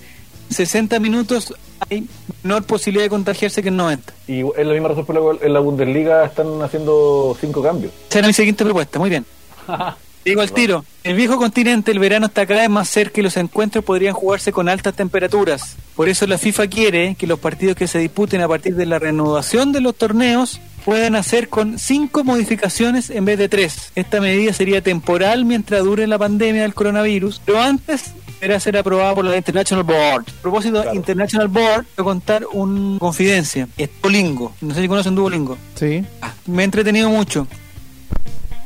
[0.51, 1.55] 60 minutos
[1.89, 2.07] hay
[2.43, 4.13] menor posibilidad de contagiarse que en 90.
[4.29, 7.93] Y es la misma razón por la cual en la Bundesliga están haciendo cinco cambios.
[8.09, 9.25] Esa era mi siguiente propuesta, muy bien.
[10.27, 13.37] Digo al tiro, el viejo continente, el verano está cada vez más cerca y los
[13.37, 15.77] encuentros podrían jugarse con altas temperaturas.
[15.95, 18.99] Por eso la FIFA quiere que los partidos que se disputen a partir de la
[18.99, 23.93] reanudación de los torneos puedan hacer con cinco modificaciones en vez de tres.
[23.95, 29.15] Esta medida sería temporal mientras dure la pandemia del coronavirus, pero antes deberá ser aprobada
[29.15, 30.25] por la International Board.
[30.29, 30.95] A propósito, Claro.
[30.97, 33.69] International Board, voy a contar una confidencia.
[33.77, 34.53] Es Duolingo.
[34.61, 35.57] No sé si conocen Duolingo.
[35.75, 36.05] Sí.
[36.21, 37.47] Ah, me he entretenido mucho.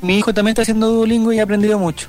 [0.03, 2.09] Mi hijo también está haciendo Duolingo y ha aprendido mucho.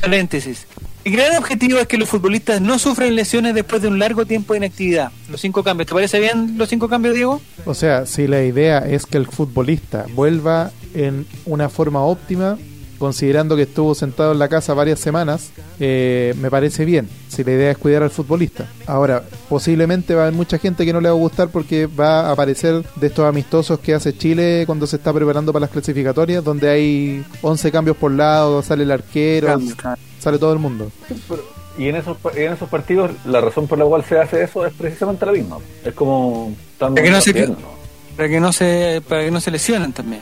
[0.00, 0.66] Paréntesis.
[1.04, 4.52] El gran objetivo es que los futbolistas no sufran lesiones después de un largo tiempo
[4.54, 5.10] de inactividad.
[5.28, 5.88] Los cinco cambios.
[5.88, 7.40] ¿Te parece bien los cinco cambios, Diego?
[7.64, 12.56] O sea, si la idea es que el futbolista vuelva en una forma óptima,
[13.02, 17.08] considerando que estuvo sentado en la casa varias semanas, eh, me parece bien.
[17.28, 18.68] Si la idea es cuidar al futbolista.
[18.86, 22.28] Ahora, posiblemente va a haber mucha gente que no le va a gustar porque va
[22.28, 26.44] a aparecer de estos amistosos que hace Chile cuando se está preparando para las clasificatorias,
[26.44, 29.48] donde hay 11 cambios por lado, sale el arquero,
[30.20, 30.92] sale todo el mundo.
[31.78, 34.64] Y en esos, pa- en esos partidos, la razón por la cual se hace eso
[34.64, 35.56] es precisamente la misma.
[35.84, 36.54] Es como.
[36.78, 37.32] Para que no se-
[38.16, 40.20] Para que no se, para que no se lesionen también.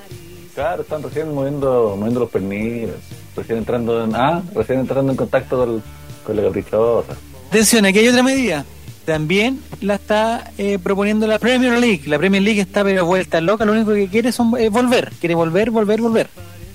[0.60, 2.94] Claro, están recién moviendo, moviendo los perniles,
[3.34, 5.82] recién entrando en, ah, recién entrando en contacto
[6.22, 7.14] con, la caprichosa.
[7.48, 8.66] Atención, aquí hay otra medida.
[9.06, 12.02] También la está eh, proponiendo la Premier League.
[12.04, 13.64] La Premier League está pero vuelta loca.
[13.64, 14.38] Lo único que quiere es
[14.70, 15.10] volver.
[15.18, 16.28] Quiere volver, volver, volver.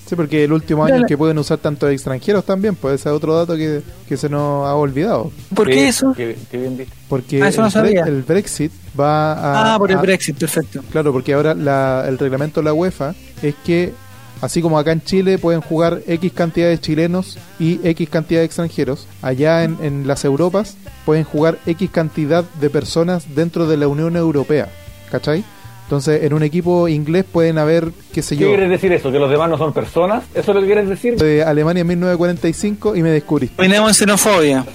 [0.07, 3.15] Sí, porque el último año es que pueden usar tantos extranjeros también, pues ese es
[3.15, 5.31] otro dato que, que se nos ha olvidado.
[5.55, 6.13] ¿Por qué eso?
[6.15, 6.91] Qué, qué bien dicho.
[7.09, 8.03] Porque Ah, eso no el, sabía.
[8.03, 9.73] el Brexit va a...
[9.73, 10.81] Ah, por el a- Brexit, perfecto.
[10.91, 13.93] Claro, porque ahora la- el reglamento de la UEFA es que,
[14.41, 18.45] así como acá en Chile pueden jugar X cantidad de chilenos y X cantidad de
[18.45, 23.87] extranjeros, allá en, en las Europas pueden jugar X cantidad de personas dentro de la
[23.87, 24.69] Unión Europea,
[25.09, 25.43] ¿cachai?
[25.85, 29.11] Entonces, en un equipo inglés pueden haber, qué sé ¿Qué yo, quieres decir eso?
[29.11, 30.23] ¿Que los demás no son personas?
[30.33, 31.15] ¿Eso es lo que quieres decir?
[31.15, 33.55] de Alemania en 1945 y me descubriste.
[33.55, 34.65] Terminamos en xenofobia.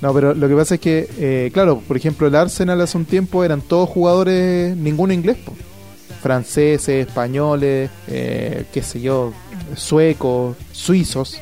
[0.00, 3.04] No, pero lo que pasa es que, eh, claro, por ejemplo, el Arsenal hace un
[3.04, 5.52] tiempo eran todos jugadores, ninguno inglés, po.
[6.22, 9.32] franceses, españoles, eh, qué sé yo,
[9.76, 11.40] suecos, suizos,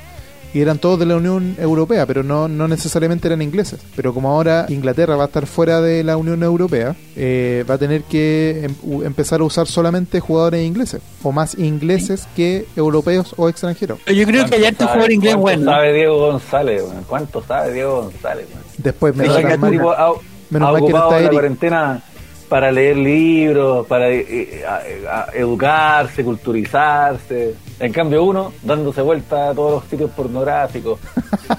[0.56, 3.80] y eran todos de la Unión Europea, pero no, no necesariamente eran ingleses.
[3.94, 7.78] Pero como ahora Inglaterra va a estar fuera de la Unión Europea, eh, va a
[7.78, 13.48] tener que em- empezar a usar solamente jugadores ingleses, o más ingleses que europeos o
[13.50, 13.98] extranjeros.
[14.06, 15.70] Yo creo que hay harto ¿Cuánto jugador inglés cuánto bueno.
[15.72, 16.82] sabe Diego González?
[16.82, 17.04] weón?
[17.06, 18.46] ¿Cuánto sabe Diego González?
[18.78, 21.32] Después me Menos ha mal que no ocupado está la Eric.
[21.32, 22.02] cuarentena
[22.48, 27.54] para leer libros, para eh, eh, a- a- educarse, culturizarse.
[27.78, 30.98] En cambio uno dándose vuelta a todos los sitios pornográficos.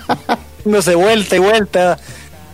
[0.63, 1.97] dándose vuelta y vuelta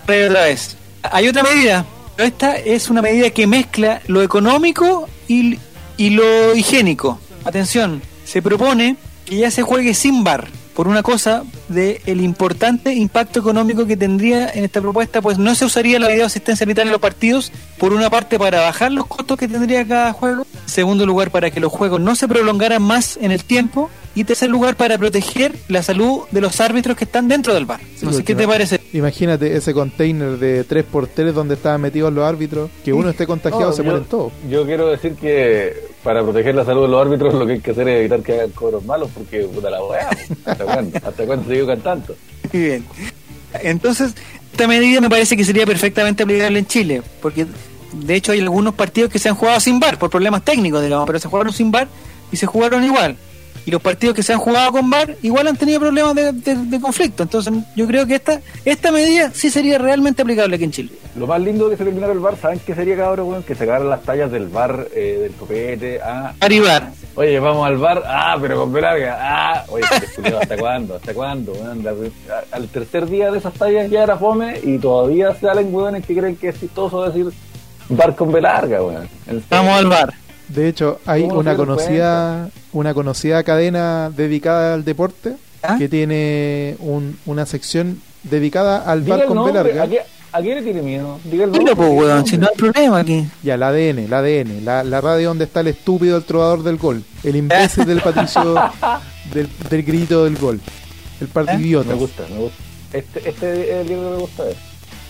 [0.08, 0.78] y otra vez.
[1.04, 5.60] Hay otra medida, pero esta es una medida que mezcla lo económico y,
[5.98, 7.20] y lo higiénico.
[7.46, 12.94] Atención, se propone que ya se juegue sin bar por una cosa de el importante
[12.94, 16.88] impacto económico que tendría en esta propuesta, pues no se usaría la video asistencia vital
[16.88, 21.06] en los partidos, por una parte para bajar los costos que tendría cada juego, segundo
[21.06, 24.76] lugar para que los juegos no se prolongaran más en el tiempo y tercer lugar
[24.76, 27.80] para proteger la salud de los árbitros que están dentro del bar.
[27.96, 28.80] Sí, no sé qué te parece.
[28.94, 33.72] Imagínate ese container de 3x3 donde estaban metidos los árbitros, que uno esté contagiado, No,
[33.74, 34.32] se yo- mueren todos.
[34.50, 35.74] Yo quiero decir que
[36.04, 38.34] para proteger la salud de los árbitros lo que hay que hacer es evitar que
[38.34, 40.10] hagan cobros malos porque puta la weá.
[40.46, 40.98] ¿Hasta cuándo?
[41.04, 42.16] ¿Hasta cuándo se equivocan tanto?
[42.52, 42.86] Muy bien.
[43.62, 44.14] Entonces,
[44.52, 47.46] esta medida me parece que sería perfectamente aplicable en Chile, porque
[47.94, 51.06] de hecho hay algunos partidos que se han jugado sin bar, por problemas técnicos, digamos,
[51.08, 51.88] pero se jugaron sin bar
[52.32, 53.16] y se jugaron igual.
[53.66, 56.56] Y los partidos que se han jugado con VAR igual han tenido problemas de, de-
[56.66, 57.24] de conflicto.
[57.24, 60.90] Entonces yo creo que esta esta medida sí sería realmente aplicable aquí en Chile.
[61.16, 63.30] Lo más lindo que se terminara el bar, ¿saben qué sería, cabrón?
[63.30, 63.44] weón?
[63.44, 66.00] Que sacaran las tallas del bar, eh, del copete.
[66.04, 66.90] Ah, Arribar.
[67.16, 68.04] oye, vamos al bar.
[68.06, 69.18] Ah, pero con larga.
[69.22, 70.96] Ah, oye, este ¿hasta cuándo?
[70.96, 71.54] ¿Hasta cuándo?
[72.52, 76.36] al tercer día de esas tallas ya era fome y todavía salen hueones que creen
[76.36, 77.28] que es chistoso decir
[77.90, 79.08] bar con B larga, weón.
[79.50, 80.14] Vamos al bar.
[80.50, 85.76] De hecho, hay ¿Cómo una se conocida una conocida cadena dedicada al deporte ¿Ah?
[85.78, 89.88] que tiene un- una sección dedicada al Diga bar el con B nombre, larga ¿a
[89.88, 90.00] qué,
[90.32, 91.20] a qué le tiene miedo?
[91.24, 91.76] Diga el Dilo, nombre.
[91.76, 93.26] pues, weón, si no hay problema aquí.
[93.44, 96.78] Ya, la ADN, la ADN, la, la radio donde está el estúpido el trovador del
[96.78, 98.56] gol, el imbécil del patricio
[99.34, 100.60] del, del grito del gol,
[101.22, 101.58] el par de ¿Eh?
[101.86, 102.58] Me gusta, me gusta.
[102.94, 104.56] Este, este es el Diego que me gusta ver.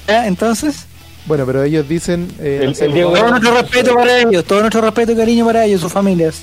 [0.08, 0.28] ¿Ya?
[0.28, 0.86] Entonces,
[1.26, 2.28] Bueno, pero ellos dicen...
[2.39, 5.63] eh, El- el Diego- todo nuestro respeto para ellos, todo nuestro respeto y cariño para
[5.65, 6.41] ellos, sus familias.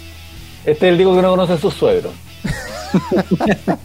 [0.65, 2.13] Este es el Diego que no conoce a sus suegros.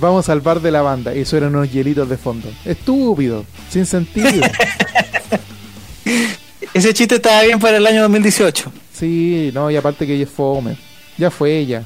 [0.00, 2.48] vamos al bar de la banda y suenan unos hielitos de fondo.
[2.64, 4.28] Estúpido, sin sentido.
[6.74, 8.72] Ese chiste estaba bien para el año 2018.
[8.92, 10.76] sí, no, y aparte que ella es fome.
[11.18, 11.84] Ya fue ella.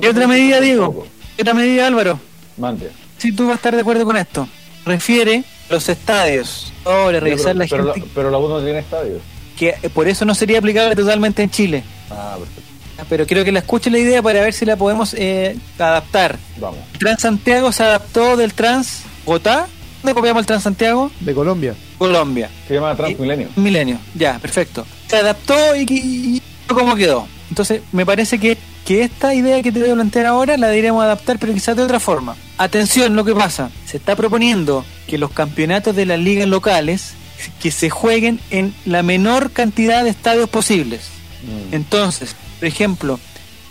[0.00, 1.06] ¿Qué otra medida, Diego?
[1.36, 2.18] ¿Qué otra medida, Álvaro?
[2.56, 2.90] Mande.
[3.18, 4.48] Si tú vas a estar de acuerdo con esto.
[4.86, 6.72] Refiere los estadios.
[6.84, 8.08] Ahora, revisar pero, la pero gente.
[8.08, 9.20] la, pero la U no tiene estadios.
[9.58, 11.84] Que eh, por eso no sería aplicable totalmente en Chile.
[12.10, 12.69] Ah, perfecto.
[13.08, 16.38] Pero quiero que la escuche la idea para ver si la podemos eh, adaptar.
[16.58, 16.80] Vamos.
[16.98, 19.66] Transantiago se adaptó del Trans Bogotá.
[20.02, 21.10] ¿Dónde copiamos el Transantiago?
[21.20, 21.74] De Colombia.
[21.98, 22.48] Colombia.
[22.66, 23.48] Se llama Transmilenio.
[23.56, 24.86] Milenio, ya, perfecto.
[25.08, 27.26] Se adaptó y, y, y cómo quedó.
[27.50, 31.02] Entonces, me parece que, que esta idea que te voy a plantear ahora la diremos
[31.02, 32.36] adaptar, pero quizás de otra forma.
[32.58, 33.70] Atención, lo que pasa.
[33.86, 37.14] Se está proponiendo que los campeonatos de las ligas locales
[37.60, 41.08] que se jueguen en la menor cantidad de estadios posibles.
[41.42, 41.74] Mm.
[41.74, 43.18] Entonces, por ejemplo,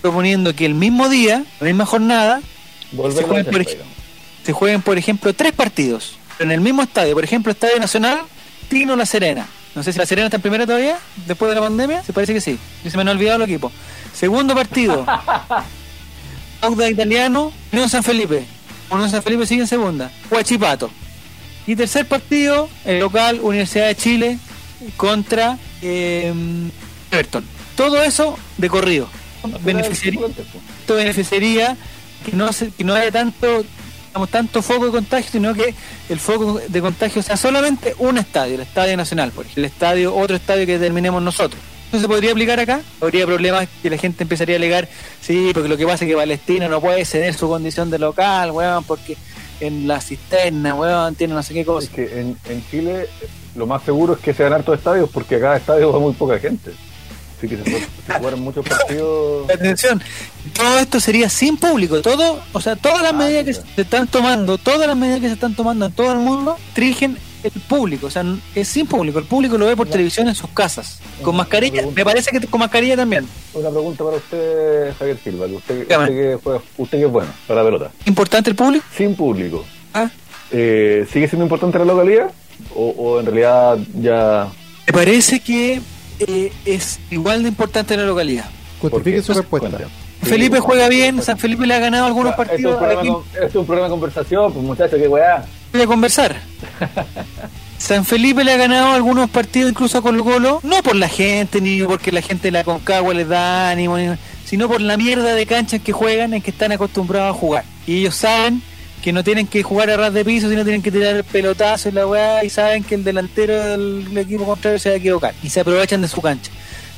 [0.01, 2.41] proponiendo que el mismo día, la misma jornada,
[2.91, 3.83] se jueguen, por, tercera.
[3.83, 7.13] ej- se jueguen, por ejemplo, tres partidos en el mismo estadio.
[7.15, 8.19] Por ejemplo, Estadio Nacional,
[8.69, 9.47] Tino La Serena.
[9.75, 10.97] No sé si La Serena está en primera todavía,
[11.27, 12.03] después de la pandemia.
[12.03, 12.57] Se parece que sí.
[12.83, 13.71] Y se me han olvidado el equipo.
[14.13, 15.05] Segundo partido,
[16.61, 18.43] Auda Italiano, Unión San Felipe.
[18.89, 20.11] Unión San Felipe sigue en segunda.
[20.31, 20.89] Huachipato.
[21.67, 24.39] Y tercer partido, el local, Universidad de Chile
[24.97, 26.33] contra eh,
[27.11, 27.45] Everton.
[27.79, 29.07] Todo eso de corrido.
[29.63, 30.19] Beneficiaría,
[30.81, 31.77] esto beneficiaría
[32.25, 33.63] que no se- que no haya tanto
[34.07, 35.73] digamos, tanto foco de contagio sino que
[36.09, 40.13] el foco de contagio sea solamente un estadio el estadio nacional por ejemplo el estadio
[40.15, 41.61] otro estadio que determinemos nosotros
[41.91, 42.81] ¿Eso se podría aplicar acá?
[43.01, 44.87] ¿Habría problemas que la gente empezaría a alegar?
[45.21, 48.51] Sí, porque lo que pasa es que Palestina no puede ceder su condición de local,
[48.51, 49.17] weón, porque
[49.59, 51.87] en la cisterna, weón, tiene no sé qué cosa.
[51.87, 53.07] Es que en, en Chile
[53.55, 56.71] lo más seguro es que sean hartos estadios porque cada estadio va muy poca gente.
[57.39, 59.49] Así que se, se jugaron muchos partidos.
[59.49, 60.01] Atención,
[60.53, 64.07] todo esto sería sin público, todo, o sea, todas las Ah, medidas que se están
[64.07, 68.07] tomando, todas las medidas que se están tomando en todo el mundo, trigen el público,
[68.07, 71.33] o sea, es sin público, el público lo ve por televisión en sus casas, con
[71.37, 73.25] mascarilla, me parece que con mascarilla también.
[73.53, 75.47] Una pregunta para usted, Javier Silva.
[75.47, 76.03] que Usted, Dígame.
[76.03, 77.91] usted, que juega- usted que es bueno para la pelota.
[78.05, 78.85] ¿Importante el público?
[78.95, 79.65] Sin público.
[79.93, 80.09] Ah,
[80.51, 82.31] Eh, ¿Sigue siendo importante la localidad?
[82.75, 84.47] ¿O, o en realidad ya.?
[84.87, 85.79] me parece que
[86.19, 88.45] eh, es igual de importante la localidad.
[88.81, 89.69] Justifique su respuesta.
[90.21, 91.21] Felipe Sí, juega bien.
[91.21, 93.23] San Felipe le ha ganado algunos Esto es, un partidos.
[93.33, 95.45] con- es un programa de conversación, pues muchachos, qué weá.
[95.71, 96.35] Voy a conversar.
[97.77, 101.61] San Felipe le ha ganado algunos partidos incluso a Colo Colo, no por la gente,
[101.61, 104.09] ni porque la gente de la Concagua les da ánimo, ni-
[104.45, 107.63] sino por la mierda de canchas que juegan en que están acostumbrados a jugar.
[107.87, 108.61] Y ellos saben
[109.03, 111.89] que no tienen que jugar a ras de piso, sino tienen que tirar el pelotazo
[111.89, 115.33] y la weá, y saben que el delantero del equipo contrario se va a equivocar,
[115.43, 116.51] y se aprovechan de su cancha.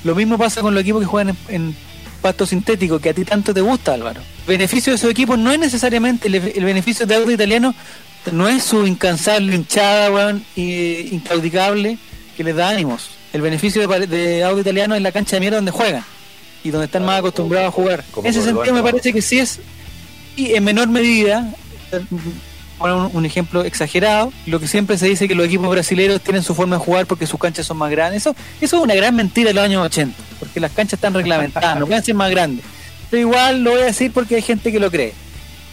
[0.03, 1.75] Lo mismo pasa con los equipos que juegan en, en
[2.21, 4.21] pasto sintético, que a ti tanto te gusta, Álvaro.
[4.41, 7.75] El beneficio de esos equipos no es necesariamente el, el beneficio de auto italiano,
[8.31, 11.97] no es su incansable hinchada, weón, y- inclaudicable,
[12.35, 13.11] que les da ánimos.
[13.33, 16.03] El beneficio de, de auto italiano es la cancha de mierda donde juegan
[16.63, 18.03] y donde están más acostumbrados a jugar.
[18.17, 19.59] En ese sentido me parece que sí es,
[20.35, 21.70] y en menor medida, eh,
[22.77, 26.55] poner un, ejemplo exagerado, lo que siempre se dice que los equipos brasileños tienen su
[26.55, 28.23] forma de jugar porque sus canchas son más grandes.
[28.23, 31.79] Eso, eso es una gran mentira de los años 80, porque las canchas están reglamentadas,
[31.79, 32.65] no pueden ser más grandes.
[33.09, 35.13] Pero igual lo voy a decir porque hay gente que lo cree.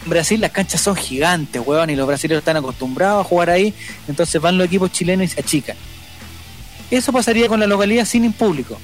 [0.03, 3.73] En Brasil las canchas son gigantes, weón, y los brasileños están acostumbrados a jugar ahí,
[4.07, 5.75] entonces van los equipos chilenos y se achican.
[6.91, 8.79] Eso pasaría con la localidad sin público.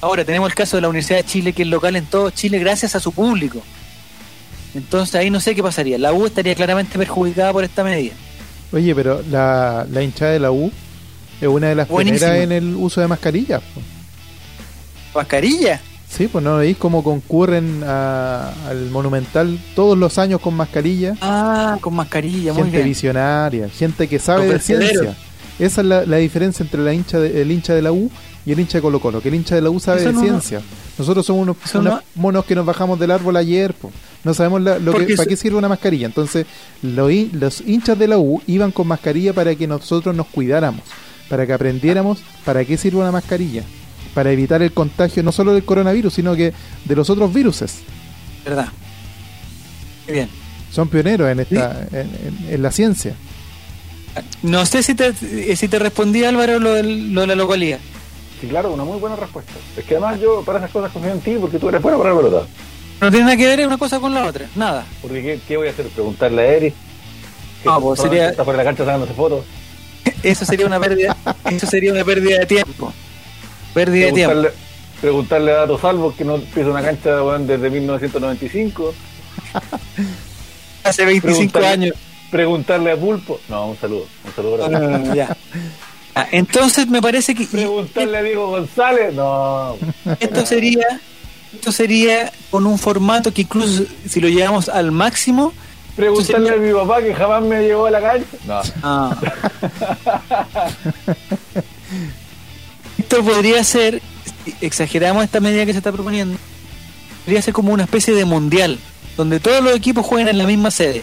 [0.00, 2.58] Ahora tenemos el caso de la Universidad de Chile, que es local en todo Chile
[2.58, 3.62] gracias a su público.
[4.74, 5.98] Entonces ahí no sé qué pasaría.
[5.98, 8.14] La U estaría claramente perjudicada por esta medida.
[8.72, 10.70] Oye, pero la, la hinchada de la U
[11.40, 12.18] es una de las Buenísimo.
[12.30, 13.62] primeras en el uso de mascarillas.
[15.14, 15.80] ¿Mascarilla?
[16.08, 21.14] Sí, pues no veis cómo concurren a- al Monumental todos los años con mascarilla.
[21.20, 22.88] Ah, con mascarilla, muy gente bien.
[22.88, 25.14] visionaria, gente que sabe de ciencia.
[25.58, 28.10] Esa es la, la diferencia entre la hincha de- el hincha de la U
[28.46, 30.14] y el hincha de Colo Colo, que el hincha de la U sabe Eso de
[30.14, 30.60] no- ciencia.
[30.98, 33.90] Nosotros somos unos, no- monos que nos bajamos del árbol ayer, po.
[34.22, 36.06] no sabemos la- lo que, para qué sirve una mascarilla.
[36.06, 36.46] Entonces,
[36.82, 40.82] lo los hinchas de la U iban con mascarilla para que nosotros nos cuidáramos,
[41.28, 43.62] para que aprendiéramos para qué sirve una mascarilla,
[44.14, 46.52] para evitar el contagio no solo del coronavirus, sino que
[46.84, 47.78] de los otros viruses.
[48.44, 48.68] ¿Verdad?
[50.06, 50.28] Muy bien.
[50.70, 51.98] Son pioneros en, esta, en-
[52.46, 53.14] en- en la ciencia.
[54.42, 55.12] No sé si te,
[55.56, 57.78] si te respondí, Álvaro, lo, del- lo de la localidad.
[58.40, 59.52] Sí, claro, una muy buena respuesta.
[59.76, 62.10] Es que además yo para esas cosas confío en ti porque tú eres bueno para
[62.10, 62.46] la pelota.
[63.00, 64.84] No tiene nada que ver una cosa con la otra, nada.
[65.02, 65.86] Porque ¿qué, qué voy a hacer?
[65.88, 66.74] ¿Preguntarle a Eric?
[67.66, 69.44] Ah, pues, sería- Está por la cancha sacándose fotos.
[70.22, 71.16] Eso sería una pérdida,
[71.50, 72.92] eso sería una pérdida de tiempo.
[73.72, 74.48] Pérdida de tiempo.
[75.00, 78.94] Preguntarle, a Dato Salvo que no pisa una cancha weón, desde 1995.
[80.84, 81.96] Hace 25 Preguntarle- años.
[82.30, 83.40] Preguntarle a Pulpo.
[83.48, 84.06] No, un saludo.
[84.26, 85.36] Un saludo No, para no, no, ya.
[86.14, 89.14] Ah, Entonces me parece que Preguntarle a Diego González.
[89.14, 89.76] No.
[90.20, 91.00] esto sería
[91.52, 95.52] esto sería con un formato que incluso si lo llevamos al máximo
[95.96, 98.26] Preguntarle a mi papá que jamás me llevó a la cancha.
[98.46, 98.60] No.
[98.82, 99.16] ah.
[102.98, 104.02] esto podría ser
[104.44, 106.36] si exageramos esta medida que se está proponiendo
[107.24, 108.78] podría ser como una especie de mundial
[109.16, 111.02] donde todos los equipos jueguen en la misma sede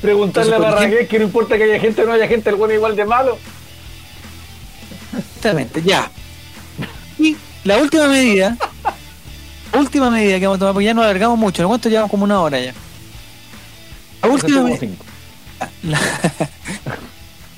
[0.00, 2.56] Preguntarle Entonces, a Barragués que no importa que haya gente o no haya gente, el
[2.56, 3.36] bueno igual de malo.
[5.18, 6.10] Exactamente, ya.
[7.18, 8.56] Y la última medida,
[9.76, 11.68] última medida que vamos a tomar, porque ya nos alargamos mucho, ¿no?
[11.68, 12.10] ¿cuánto llevamos?
[12.10, 12.72] Como una hora ya?
[14.22, 15.04] La última, Como me- cinco.
[15.82, 16.00] la,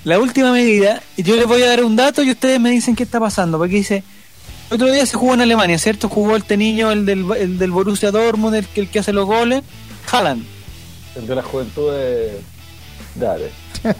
[0.04, 3.02] la última medida, yo les voy a dar un dato y ustedes me dicen qué
[3.02, 4.02] está pasando, porque dice,
[4.70, 6.08] el otro día se jugó en Alemania, ¿cierto?
[6.08, 9.26] Jugó el teniño, el del, el del Borussia Dortmund, el, que- el que hace los
[9.26, 9.62] goles,
[10.10, 10.44] Haaland,
[11.16, 12.40] El de la juventud de.
[13.14, 13.50] Dale.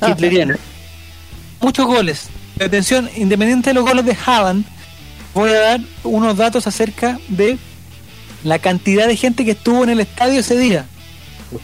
[0.08, 0.54] hitleriano.
[1.60, 2.28] Muchos goles.
[2.60, 4.64] Atención, independiente de los goles de Haaland,
[5.34, 7.56] voy a dar unos datos acerca de
[8.44, 10.86] la cantidad de gente que estuvo en el estadio ese día.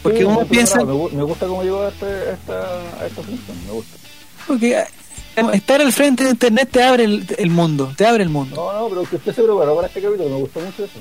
[0.01, 0.83] Porque Usted, uno piensa-.
[0.83, 2.61] Me, gu- me gusta cómo llegó a, este, esta,
[2.99, 3.57] a esta función.
[3.67, 3.97] Me gusta.
[4.47, 4.85] Porque eh,
[5.53, 8.55] estar al frente de internet te abre el, el mundo, te abre el mundo.
[8.55, 10.29] No, no, pero que usted se preparó para este capítulo.
[10.29, 10.99] Me gustó mucho eso.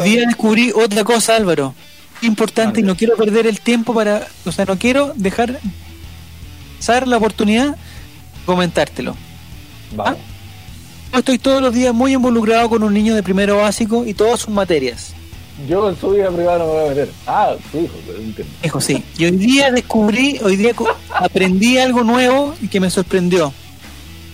[0.00, 0.28] Hoy día bien.
[0.30, 1.74] descubrí otra cosa, Álvaro,
[2.22, 5.60] importante y no quiero perder el tiempo para, o sea, no quiero dejar
[6.78, 7.76] pasar la oportunidad de
[8.46, 9.16] comentártelo.
[9.92, 10.18] Vamos.
[11.12, 14.40] Yo estoy todos los días muy involucrado con un niño de primero básico y todas
[14.40, 15.14] sus materias.
[15.68, 17.10] Yo en su vida privada no me voy a meter.
[17.26, 18.52] Ah, su hijo, pero entiendo.
[18.64, 19.04] Hijo, sí.
[19.16, 20.72] Y hoy día descubrí, hoy día
[21.14, 23.52] aprendí algo nuevo y que me sorprendió.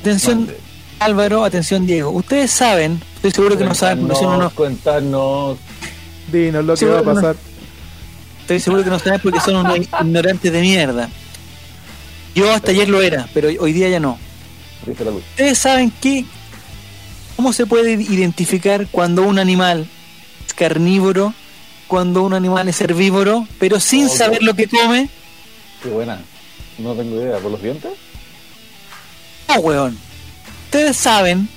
[0.01, 0.51] Atención.
[0.99, 2.11] Álvaro, atención, Diego.
[2.11, 5.59] Ustedes saben, estoy seguro que no saben porque son unos, Cuéntanos.
[6.31, 7.37] Dinos lo que va a pasar.
[8.43, 11.09] estoy seguro que no saben porque son unos ignorantes de mierda.
[12.35, 14.19] Yo hasta ayer lo era, pero hoy día ya no.
[14.87, 15.23] Dice la luz.
[15.31, 16.25] Ustedes saben que
[17.37, 19.87] cómo se puede identificar cuando un animal
[20.47, 21.35] es carnívoro,
[21.88, 25.09] cuando un animal es herbívoro, pero sin saber lo que come.
[25.83, 26.21] Qué buena.
[26.79, 27.38] No tengo idea.
[27.38, 27.90] ¿Por los dientes?
[29.49, 29.99] No, weón.
[30.66, 31.49] Ustedes saben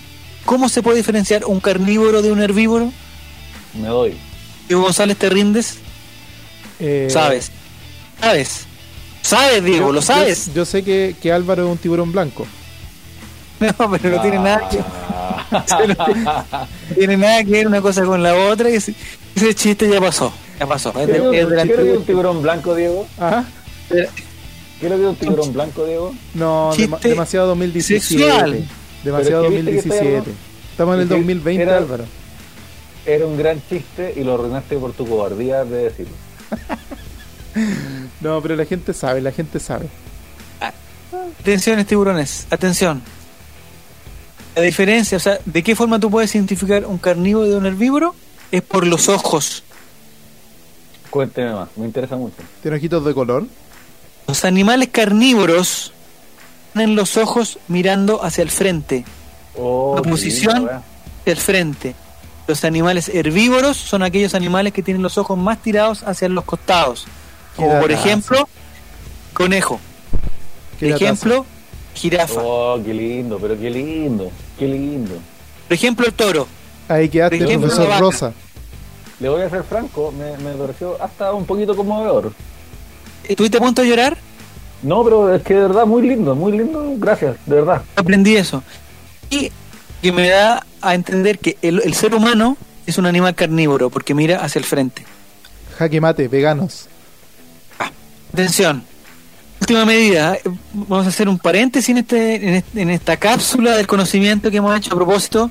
[0.45, 2.91] cómo se puede diferenciar un carnívoro de un herbívoro.
[3.73, 4.15] Me doy.
[4.67, 5.75] Diego González, ¿te rindes?
[6.79, 7.51] Eh, Sabes.
[8.19, 8.65] ¿Sabes?
[9.21, 9.91] ¿Sabes, Diego?
[9.91, 10.47] ¿Lo sabes?
[10.47, 12.45] Yo, yo sé que, que Álvaro es un tiburón blanco.
[13.79, 15.65] No, pero no tiene nada que Ah.
[16.89, 18.69] no tiene nada que ver una cosa con la otra.
[18.69, 18.93] y Ese,
[19.35, 20.33] ese chiste ya pasó.
[20.59, 20.91] Ya pasó.
[20.93, 21.07] ¿Qué es
[21.77, 23.07] de un tiburón blanco, Diego?
[23.19, 23.43] ¿Ah?
[23.89, 26.13] ¿Qué lo que un tiburón blanco, Diego?
[26.33, 26.71] No,
[27.01, 28.01] demasiado 2017.
[28.05, 28.65] sexual.
[29.03, 30.31] Demasiado Pero es que viste que está 2017.
[30.71, 32.05] Estamos en el Es que 2020, era- Álvaro.
[33.05, 36.13] Era un gran chiste y lo arruinaste por tu cobardía de decirlo.
[38.21, 39.87] No, pero la gente sabe, la gente sabe.
[41.39, 42.47] Atención, tiburones.
[42.49, 43.01] Atención.
[44.55, 48.15] La diferencia, o sea, ¿de qué forma tú puedes identificar un carnívoro de un herbívoro?
[48.51, 49.63] Es por los ojos.
[51.09, 52.35] Cuénteme más, me interesa mucho.
[52.61, 53.45] ¿Tiene ojitos de color?
[54.27, 55.91] Los animales carnívoros
[56.73, 59.05] tienen los ojos mirando hacia el frente,
[59.55, 60.67] Oh, La posición.
[60.69, 60.83] hacia
[61.25, 61.95] el frente.
[62.47, 67.05] Los animales herbívoros son aquellos animales que tienen los ojos más tirados hacia los costados.
[67.55, 68.47] Como por ejemplo,
[69.33, 69.79] conejo.
[70.79, 71.45] Por ejemplo,
[71.93, 72.41] jirafa.
[72.43, 75.15] Oh, qué lindo, pero qué lindo, qué lindo.
[75.67, 76.47] Por ejemplo, el toro.
[76.87, 77.99] Ahí quedaste, ejemplo, profesor.
[77.99, 78.33] Rosa.
[79.19, 82.33] Le voy a ser franco, me, me pareció hasta un poquito conmovedor.
[83.23, 84.17] ¿Estuviste a punto de llorar?
[84.81, 87.83] No, pero es que de verdad muy lindo, muy lindo, gracias, de verdad.
[87.95, 88.63] aprendí eso.
[89.29, 89.49] Y
[90.01, 94.13] que me da a entender que el, el ser humano es un animal carnívoro porque
[94.13, 95.05] mira hacia el frente.
[95.77, 96.87] Jaque mate, veganos.
[98.33, 98.83] Atención.
[99.63, 100.35] Última medida.
[100.35, 100.41] eh,
[100.73, 104.57] Vamos a hacer un paréntesis en, este, en, este- en esta cápsula del conocimiento que
[104.57, 105.49] hemos hecho a propósito.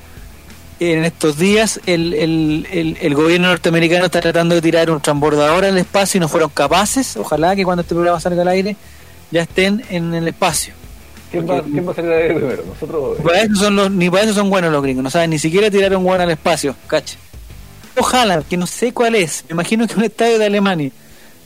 [0.81, 5.65] En estos días el, el- el- el gobierno norteamericano está tratando de tirar un transbordador
[5.65, 7.17] al espacio y no fueron capaces.
[7.17, 8.77] Ojalá que cuando este programa salga al aire
[9.31, 10.75] ya estén en el espacio.
[11.31, 12.65] ¿Quién va, ¿Quién va a salir de ahí primero?
[12.67, 13.17] Nosotros.
[13.25, 15.71] Para eso son los, ni para eso son buenos los gringos, no saben ni siquiera
[15.71, 17.17] tirar un al espacio, cacha.
[17.97, 20.91] Ojalá, que no sé cuál es, me imagino que un estadio de Alemania,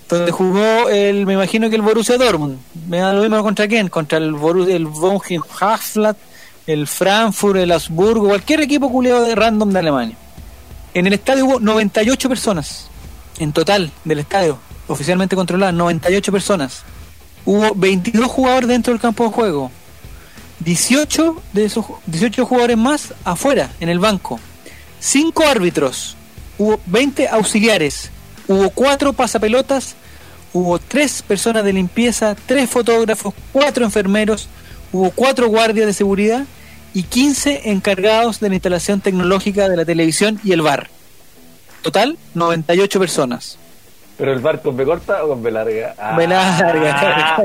[0.08, 3.88] donde jugó el, me imagino que el Borussia Dortmund, me da lo mismo contra quién,
[3.88, 5.20] contra el Borussia, el von
[5.60, 6.16] Haflat,
[6.66, 10.16] el Frankfurt, el Augsburgo, cualquier equipo culiado de random de Alemania.
[10.94, 12.88] En el estadio hubo 98 personas,
[13.38, 16.82] en total del estadio, oficialmente controladas, 98 personas.
[17.44, 19.70] Hubo 22 jugadores dentro del campo de juego.
[20.60, 24.40] 18 de esos 18 jugadores más afuera, en el banco.
[25.00, 26.16] 5 árbitros.
[26.58, 28.10] Hubo 20 auxiliares.
[28.48, 29.96] Hubo 4 pasapelotas.
[30.52, 34.48] Hubo 3 personas de limpieza, 3 fotógrafos, 4 enfermeros.
[34.92, 36.44] Hubo 4 guardias de seguridad
[36.94, 40.88] y 15 encargados de la instalación tecnológica de la televisión y el bar.
[41.82, 43.58] Total, 98 personas.
[44.16, 45.94] ¿Pero el bar con B corta o con B larga?
[45.98, 46.16] Ah.
[46.16, 47.36] B larga.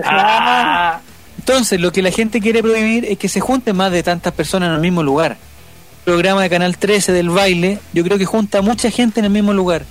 [1.37, 4.69] Entonces, lo que la gente quiere prohibir es que se junten más de tantas personas
[4.69, 5.31] en el mismo lugar.
[5.31, 9.25] El programa de Canal 13 del baile, yo creo que junta a mucha gente en
[9.25, 9.83] el mismo lugar.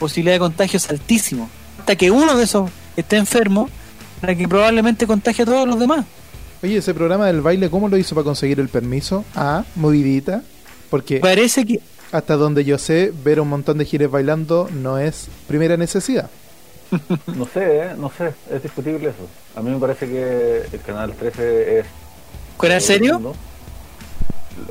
[0.00, 1.48] Posibilidad de contagio es altísimo.
[1.78, 3.68] Hasta que uno de esos esté enfermo,
[4.20, 6.04] para que probablemente contagie a todos los demás.
[6.62, 9.24] Oye, ese programa del baile, ¿cómo lo hizo para conseguir el permiso?
[9.36, 10.42] Ah, movidita.
[10.90, 11.80] Porque Parece que
[12.12, 16.28] hasta donde yo sé, ver un montón de gires bailando no es primera necesidad.
[17.36, 17.90] No sé, ¿eh?
[17.96, 19.28] no sé, es discutible eso.
[19.54, 21.86] A mí me parece que el canal 13 es.
[22.58, 23.34] ¿Fuera en lo peor del serio?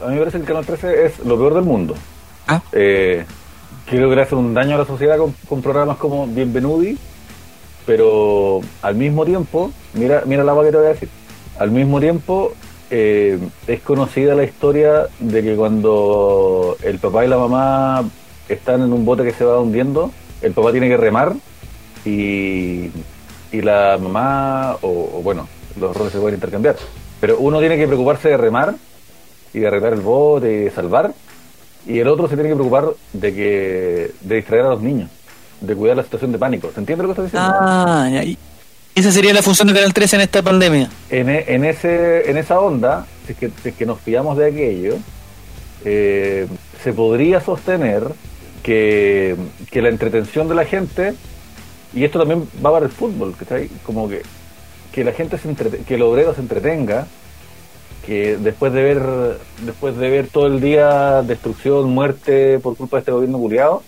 [0.03, 1.95] A mí me parece que el canal 13 es lo peor del mundo.
[2.45, 2.61] Ah.
[2.73, 3.25] Eh,
[3.89, 6.97] creo que le hace un daño a la sociedad con, programas como Bienvenudi,
[7.85, 11.09] pero al mismo tiempo, mira, mira la agua que te voy a decir.
[11.57, 12.53] Al mismo tiempo,
[12.91, 18.03] eh, es conocida la historia de que cuando el papá y la mamá
[18.47, 20.11] están en un bote que se va hundiendo,
[20.41, 21.33] el papá tiene que remar
[22.05, 22.91] y,
[23.51, 25.47] y la mamá, o, o bueno,
[25.79, 26.75] los roles se pueden intercambiar,
[27.19, 28.75] pero uno tiene que preocuparse de remar
[29.53, 31.13] y de arreglar el bote y de salvar,
[31.87, 35.09] y el otro se tiene que preocupar de que de distraer a los niños,
[35.61, 36.69] de cuidar la situación de pánico.
[36.73, 37.57] ¿Se entiende lo que estoy diciendo?
[37.59, 38.37] Ah, y
[38.95, 40.89] esa sería la función de Canal 13 en esta pandemia.
[41.09, 44.37] en, e- en ese en esa onda, si es que, si es que nos pillamos
[44.37, 44.95] de aquello,
[45.85, 46.47] eh,
[46.83, 48.03] se podría sostener
[48.63, 49.35] que,
[49.71, 51.13] que la entretención de la gente,
[51.93, 53.69] y esto también va para el fútbol, ¿cachai?
[53.83, 54.21] Como que,
[54.91, 57.07] que la gente se entrete- que el obrero se entretenga,
[58.05, 62.99] que después de ver después de ver todo el día destrucción, muerte por culpa de
[63.01, 63.83] este gobierno culiado,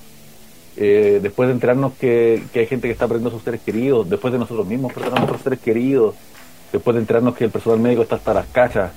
[0.78, 4.10] eh, después de enterarnos que, que hay gente que está perdiendo a sus seres queridos,
[4.10, 6.16] después de nosotros mismos perder a nuestros seres queridos,
[6.72, 8.92] después de enterarnos que el personal médico está hasta las cachas,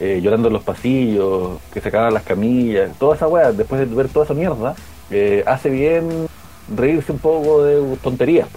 [0.00, 3.94] eh, llorando en los pasillos, que se cagan las camillas, toda esa weá, después de
[3.94, 4.74] ver toda esa mierda,
[5.10, 6.26] eh, hace bien
[6.74, 8.48] reírse un poco de tonterías.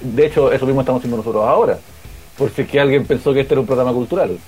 [0.00, 1.78] De hecho, eso mismo estamos haciendo nosotros ahora,
[2.38, 4.38] por si que alguien pensó que este era un programa cultural.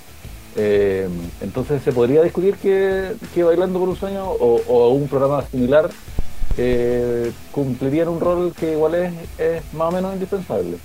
[0.55, 1.07] Eh,
[1.41, 5.89] entonces se podría discutir que, que Bailando por un Sueño o, o un programa similar
[6.57, 10.77] eh, cumplirían un rol que igual es, es más o menos indispensable.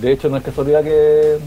[0.00, 1.38] De hecho, no es casualidad que,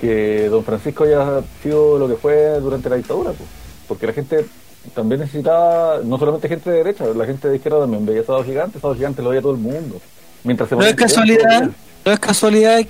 [0.00, 3.48] que don Francisco haya sido lo que fue durante la dictadura, pues,
[3.86, 4.46] porque la gente
[4.94, 8.80] también necesitaba, no solamente gente de derecha, la gente de izquierda también veía Sábado Gigante,
[8.80, 10.00] Sábado Gigante lo veía todo el mundo.
[10.42, 11.70] Mientras se No es casualidad,
[12.04, 12.80] no es casualidad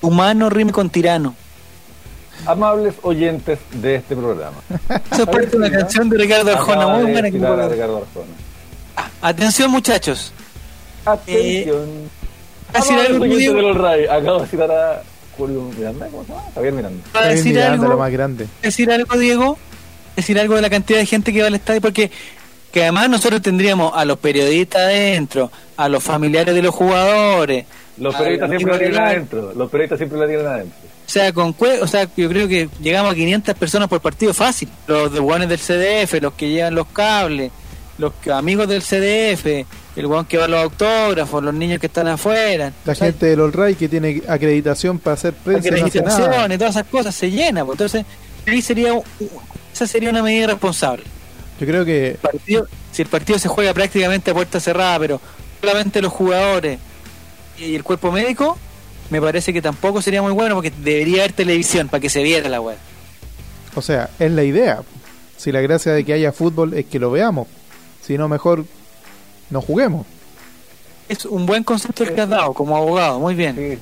[0.00, 1.34] humano rime con tirano.
[2.46, 4.56] Amables oyentes de este programa.
[5.12, 7.68] Eso es parte de una canción de Ricardo Arjona, muy de buena que a.
[7.68, 9.10] Ricardo Arjona.
[9.22, 10.32] Atención muchachos,
[11.04, 11.88] Atención.
[12.72, 14.04] a decir Amables algo, de los Ray.
[14.06, 15.02] Acabo de citar a
[15.36, 16.44] Julio Miranda, ¿cómo se llama?
[16.54, 17.04] Javier Miranda.
[17.12, 18.46] para decir Miranda, algo, lo más grande.
[18.62, 19.58] decir algo, Diego,
[20.16, 22.10] decir algo de la cantidad de gente que va al estadio, porque
[22.72, 27.66] que además nosotros tendríamos a los periodistas adentro, a los familiares de los jugadores,
[27.98, 29.52] Los periodistas siempre amigos tienen adentro.
[29.54, 30.78] Los periodistas siempre la tienen adentro.
[31.10, 34.68] O sea, con o sea, yo creo que llegamos a 500 personas por partido fácil.
[34.86, 37.50] Los de guanes del CDF, los que llevan los cables,
[37.98, 42.06] los amigos del CDF, el guan que va a los autógrafos, los niños que están
[42.06, 42.72] afuera.
[42.84, 47.12] La gente del All Right que tiene acreditación para hacer prensa acreditaciones, todas esas cosas
[47.12, 47.64] se llena.
[47.64, 47.74] pues.
[47.74, 48.06] Entonces,
[48.46, 48.92] ahí sería,
[49.74, 51.02] esa sería una medida responsable.
[51.58, 55.20] Yo creo que El partido- si el partido se juega prácticamente a puerta cerrada, pero
[55.60, 56.78] solamente los jugadores
[57.58, 58.56] y el cuerpo médico,
[59.10, 62.48] me parece que tampoco sería muy bueno porque debería haber televisión para que se viera
[62.48, 62.76] la web.
[63.74, 64.82] O sea, es la idea.
[65.36, 67.48] Si la gracia de que haya fútbol es que lo veamos.
[68.02, 68.64] Si no, mejor
[69.50, 70.06] no juguemos.
[71.08, 73.56] Es un buen concepto el que has dado como abogado, muy bien.
[73.56, 73.78] Sí.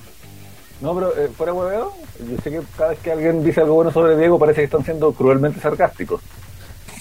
[0.81, 3.91] No, pero eh, fuera hueveo, yo sé que cada vez que alguien dice algo bueno
[3.91, 6.23] sobre Diego parece que están siendo cruelmente sarcásticos.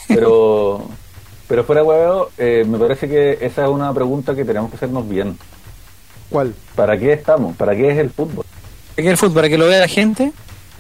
[0.08, 0.84] Pero,
[1.48, 5.08] pero fuera hueveo, eh, me parece que esa es una pregunta que tenemos que hacernos
[5.08, 5.38] bien.
[6.30, 6.54] ¿Cuál?
[6.76, 7.56] ¿Para qué estamos?
[7.56, 8.46] ¿Para qué es el fútbol?
[8.96, 9.36] ¿Para qué el fútbol?
[9.36, 10.34] ¿Para que lo vea la gente?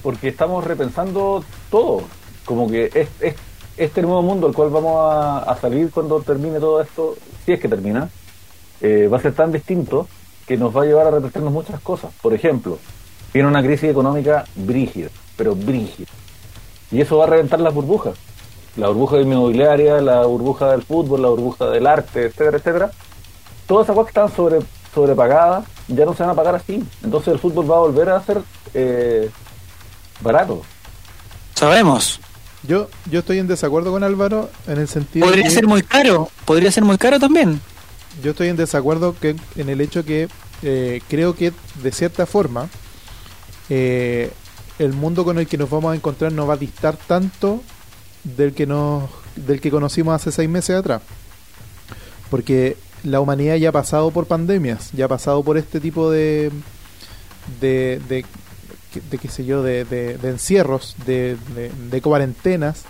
[0.04, 2.04] Porque estamos repensando todo.
[2.46, 3.36] Como que es, es
[3.78, 7.60] este nuevo mundo al cual vamos a, a salir cuando termine todo esto, si es
[7.60, 8.10] que termina,
[8.82, 10.08] eh, va a ser tan distinto
[10.46, 12.12] que nos va a llevar a repensarnos muchas cosas.
[12.22, 12.80] Por ejemplo,
[13.34, 16.08] viene una crisis económica brígida, pero brígida.
[16.92, 18.18] Y eso va a reventar las burbujas.
[18.78, 22.92] La burbuja inmobiliaria, la burbuja del fútbol, la burbuja del arte, etcétera, etcétera.
[23.66, 24.60] Todas esas cosas que están sobre,
[24.98, 26.84] sobrepagadas ya no se van a pagar así.
[27.04, 28.42] Entonces el fútbol va a volver a ser
[28.74, 29.30] eh,
[30.22, 30.64] barato.
[31.54, 32.20] Sabemos.
[32.64, 36.30] Yo, yo estoy en desacuerdo con Álvaro en el sentido Podría que ser muy caro,
[36.44, 37.62] podría ser muy caro también.
[38.24, 40.28] yo estoy en desacuerdo que, en el hecho que
[40.64, 42.68] eh, creo que de cierta forma
[43.70, 44.32] eh,
[44.80, 47.62] el mundo con el que nos vamos a encontrar no va a distar tanto
[48.24, 49.04] del que nos
[49.36, 51.04] del que conocimos hace seis meses atrás
[52.32, 52.76] porque
[53.08, 56.52] la humanidad ya ha pasado por pandemias ya ha pasado por este tipo de
[57.62, 58.26] de, de,
[59.18, 61.38] qué sé yo de, de- encierros de
[62.04, 62.84] cuarentenas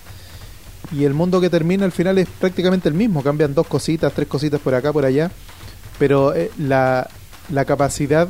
[0.92, 4.28] y el mundo que termina al final es prácticamente el mismo cambian dos cositas tres
[4.28, 5.30] cositas por acá por allá
[6.00, 7.10] pero eh, la,
[7.52, 8.28] la capacidad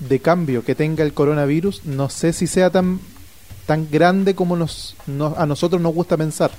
[0.00, 2.98] de cambio que tenga el coronavirus no sé si sea tan
[3.66, 6.50] tan grande como nos, nos- a nosotros nos gusta pensar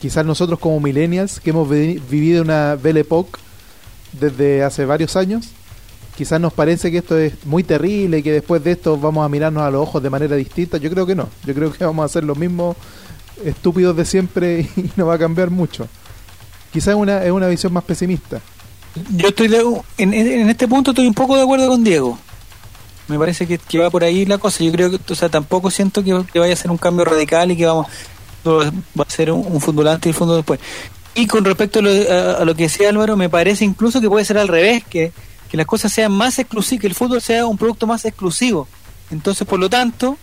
[0.00, 3.38] quizás nosotros como millennials que hemos vi- vivido una Belle Époque
[4.12, 5.48] desde hace varios años
[6.16, 9.28] quizás nos parece que esto es muy terrible y que después de esto vamos a
[9.28, 12.04] mirarnos a los ojos de manera distinta yo creo que no yo creo que vamos
[12.04, 12.76] a ser los mismos
[13.44, 15.86] estúpidos de siempre y no va a cambiar mucho
[16.72, 18.40] quizás una, es una visión más pesimista
[19.16, 19.64] Yo estoy de-
[19.98, 22.18] en- en este punto estoy un poco de acuerdo con Diego.
[23.06, 24.62] Me parece que, que va por ahí la cosa.
[24.64, 27.50] Yo creo que, o sea, tampoco siento que, que vaya a ser un cambio radical
[27.50, 27.86] y que vamos
[28.46, 30.60] va a ser un, un fútbol antes y el fútbol después.
[31.14, 34.24] Y con respecto a lo, a- lo que decía Álvaro, me parece incluso que puede
[34.24, 35.12] ser al revés, que,
[35.50, 38.68] que las cosas sean más exclusivas, que el fútbol sea un producto más exclusivo.
[39.10, 40.16] Entonces, por lo tanto,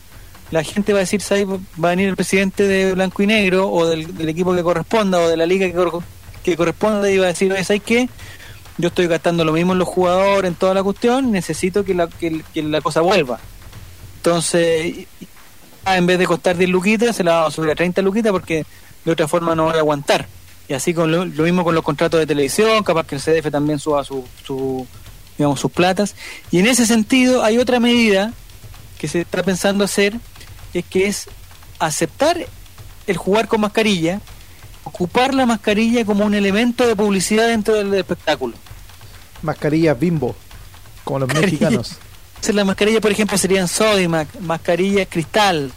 [0.51, 1.45] la gente va a decir, ¿sabes?
[1.47, 5.27] va a venir el presidente de blanco y negro o del, equipo que corresponda o
[5.27, 6.01] de la liga que, cor-
[6.41, 8.07] que corresponda y va a decir, ¿sabes qué?
[8.77, 12.07] Yo estoy gastando lo mismo en los jugadores, en toda la cuestión, necesito que la,
[12.07, 13.39] que, que la cosa vuelva.
[14.17, 15.07] Entonces,
[15.95, 18.65] en vez de costar 10 luquitas, se la vamos a subir a 30 luquitas porque
[19.05, 20.27] de otra forma no va a aguantar.
[20.67, 23.49] Y así con lo, lo mismo con los contratos de televisión, capaz que el CDF
[23.51, 24.85] también suba su, su,
[25.37, 26.15] digamos, sus platas.
[26.51, 28.33] Y en ese sentido hay otra medida
[28.97, 30.15] que se está pensando hacer,
[30.73, 31.29] es que es
[31.79, 32.45] aceptar
[33.05, 34.19] el jugar con mascarilla,
[34.83, 38.55] ocupar la mascarilla como un elemento de publicidad dentro del espectáculo.
[39.41, 40.35] mascarillas bimbo
[41.03, 41.97] como los mexicanos
[42.53, 45.71] las mascarillas, por ejemplo, serían Sodimac, mascarillas Cristal,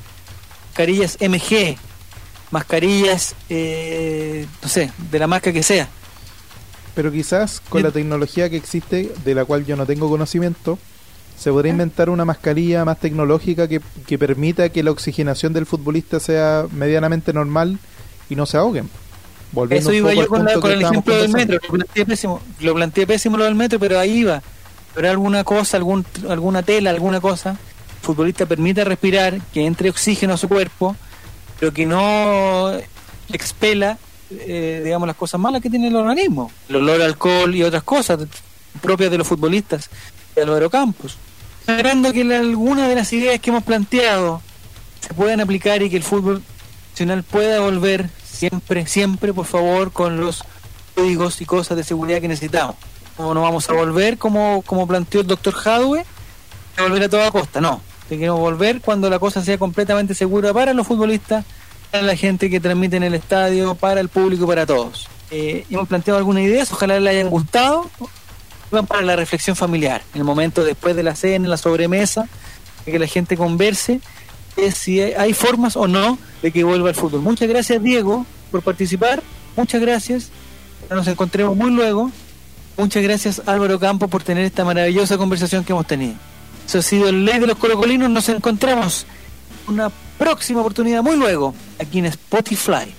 [0.69, 1.77] mascarillas MG,
[2.51, 5.89] mascarillas, eh, no sé, de la marca que sea.
[6.95, 10.79] Pero quizás con la tecnología que existe, de la cual yo no tengo conocimiento,
[11.39, 16.21] se podría inventar una mascarilla más tecnológica que, que permita que la oxigenación del futbolista
[16.21, 17.79] sea medianamente normal
[18.29, 18.91] y no se ahoguen.
[19.53, 21.59] Volviendo Eso iba yo con, la- con el ejemplo del metro.
[21.63, 24.43] Lo planteé pésimo, lo planteé pésimo lo del metro, pero ahí iba.
[24.95, 27.57] Pero alguna cosa, algún, alguna tela, alguna cosa, el
[28.07, 30.97] futbolista permita respirar, que entre oxígeno a su cuerpo,
[31.59, 32.73] pero que no
[33.33, 33.99] expela,
[34.31, 36.51] eh, digamos, las cosas malas que tiene el organismo.
[36.69, 38.19] El olor a alcohol y otras cosas
[38.81, 39.91] propias de los futbolistas
[40.35, 41.17] de Álvaro Campos.
[41.67, 44.41] Esperando que la- alguna de las ideas que hemos planteado
[45.01, 46.43] se puedan aplicar y que el fútbol
[46.93, 50.43] nacional pueda volver siempre, siempre, por favor, con los
[50.95, 52.77] códigos y cosas de seguridad que necesitamos.
[53.21, 56.05] No, no vamos a volver como, como planteó el doctor Hadwe,
[56.79, 57.83] volver a toda costa, no.
[58.09, 61.45] Queremos volver cuando la cosa sea completamente segura para los futbolistas,
[61.91, 65.07] para la gente que transmite en el estadio, para el público, para todos.
[65.31, 67.91] Eh, hemos planteado algunas ideas, ojalá les hayan gustado.
[68.71, 72.27] Van para la reflexión familiar, en el momento después de la cena, en la sobremesa,
[72.85, 74.01] que la gente converse
[74.75, 77.21] si hay- hay formas o no de que vuelva el fútbol.
[77.21, 79.23] Muchas gracias Diego por participar,
[79.57, 80.31] muchas gracias,
[80.91, 82.11] nos encontremos muy luego,
[82.81, 86.15] muchas gracias Álvaro Campo por tener esta maravillosa conversación que hemos tenido.
[86.67, 89.07] Eso ha sido el Ley de los Colocolinos, nos encontramos
[89.67, 92.95] en una próxima oportunidad muy luego aquí en Spotify.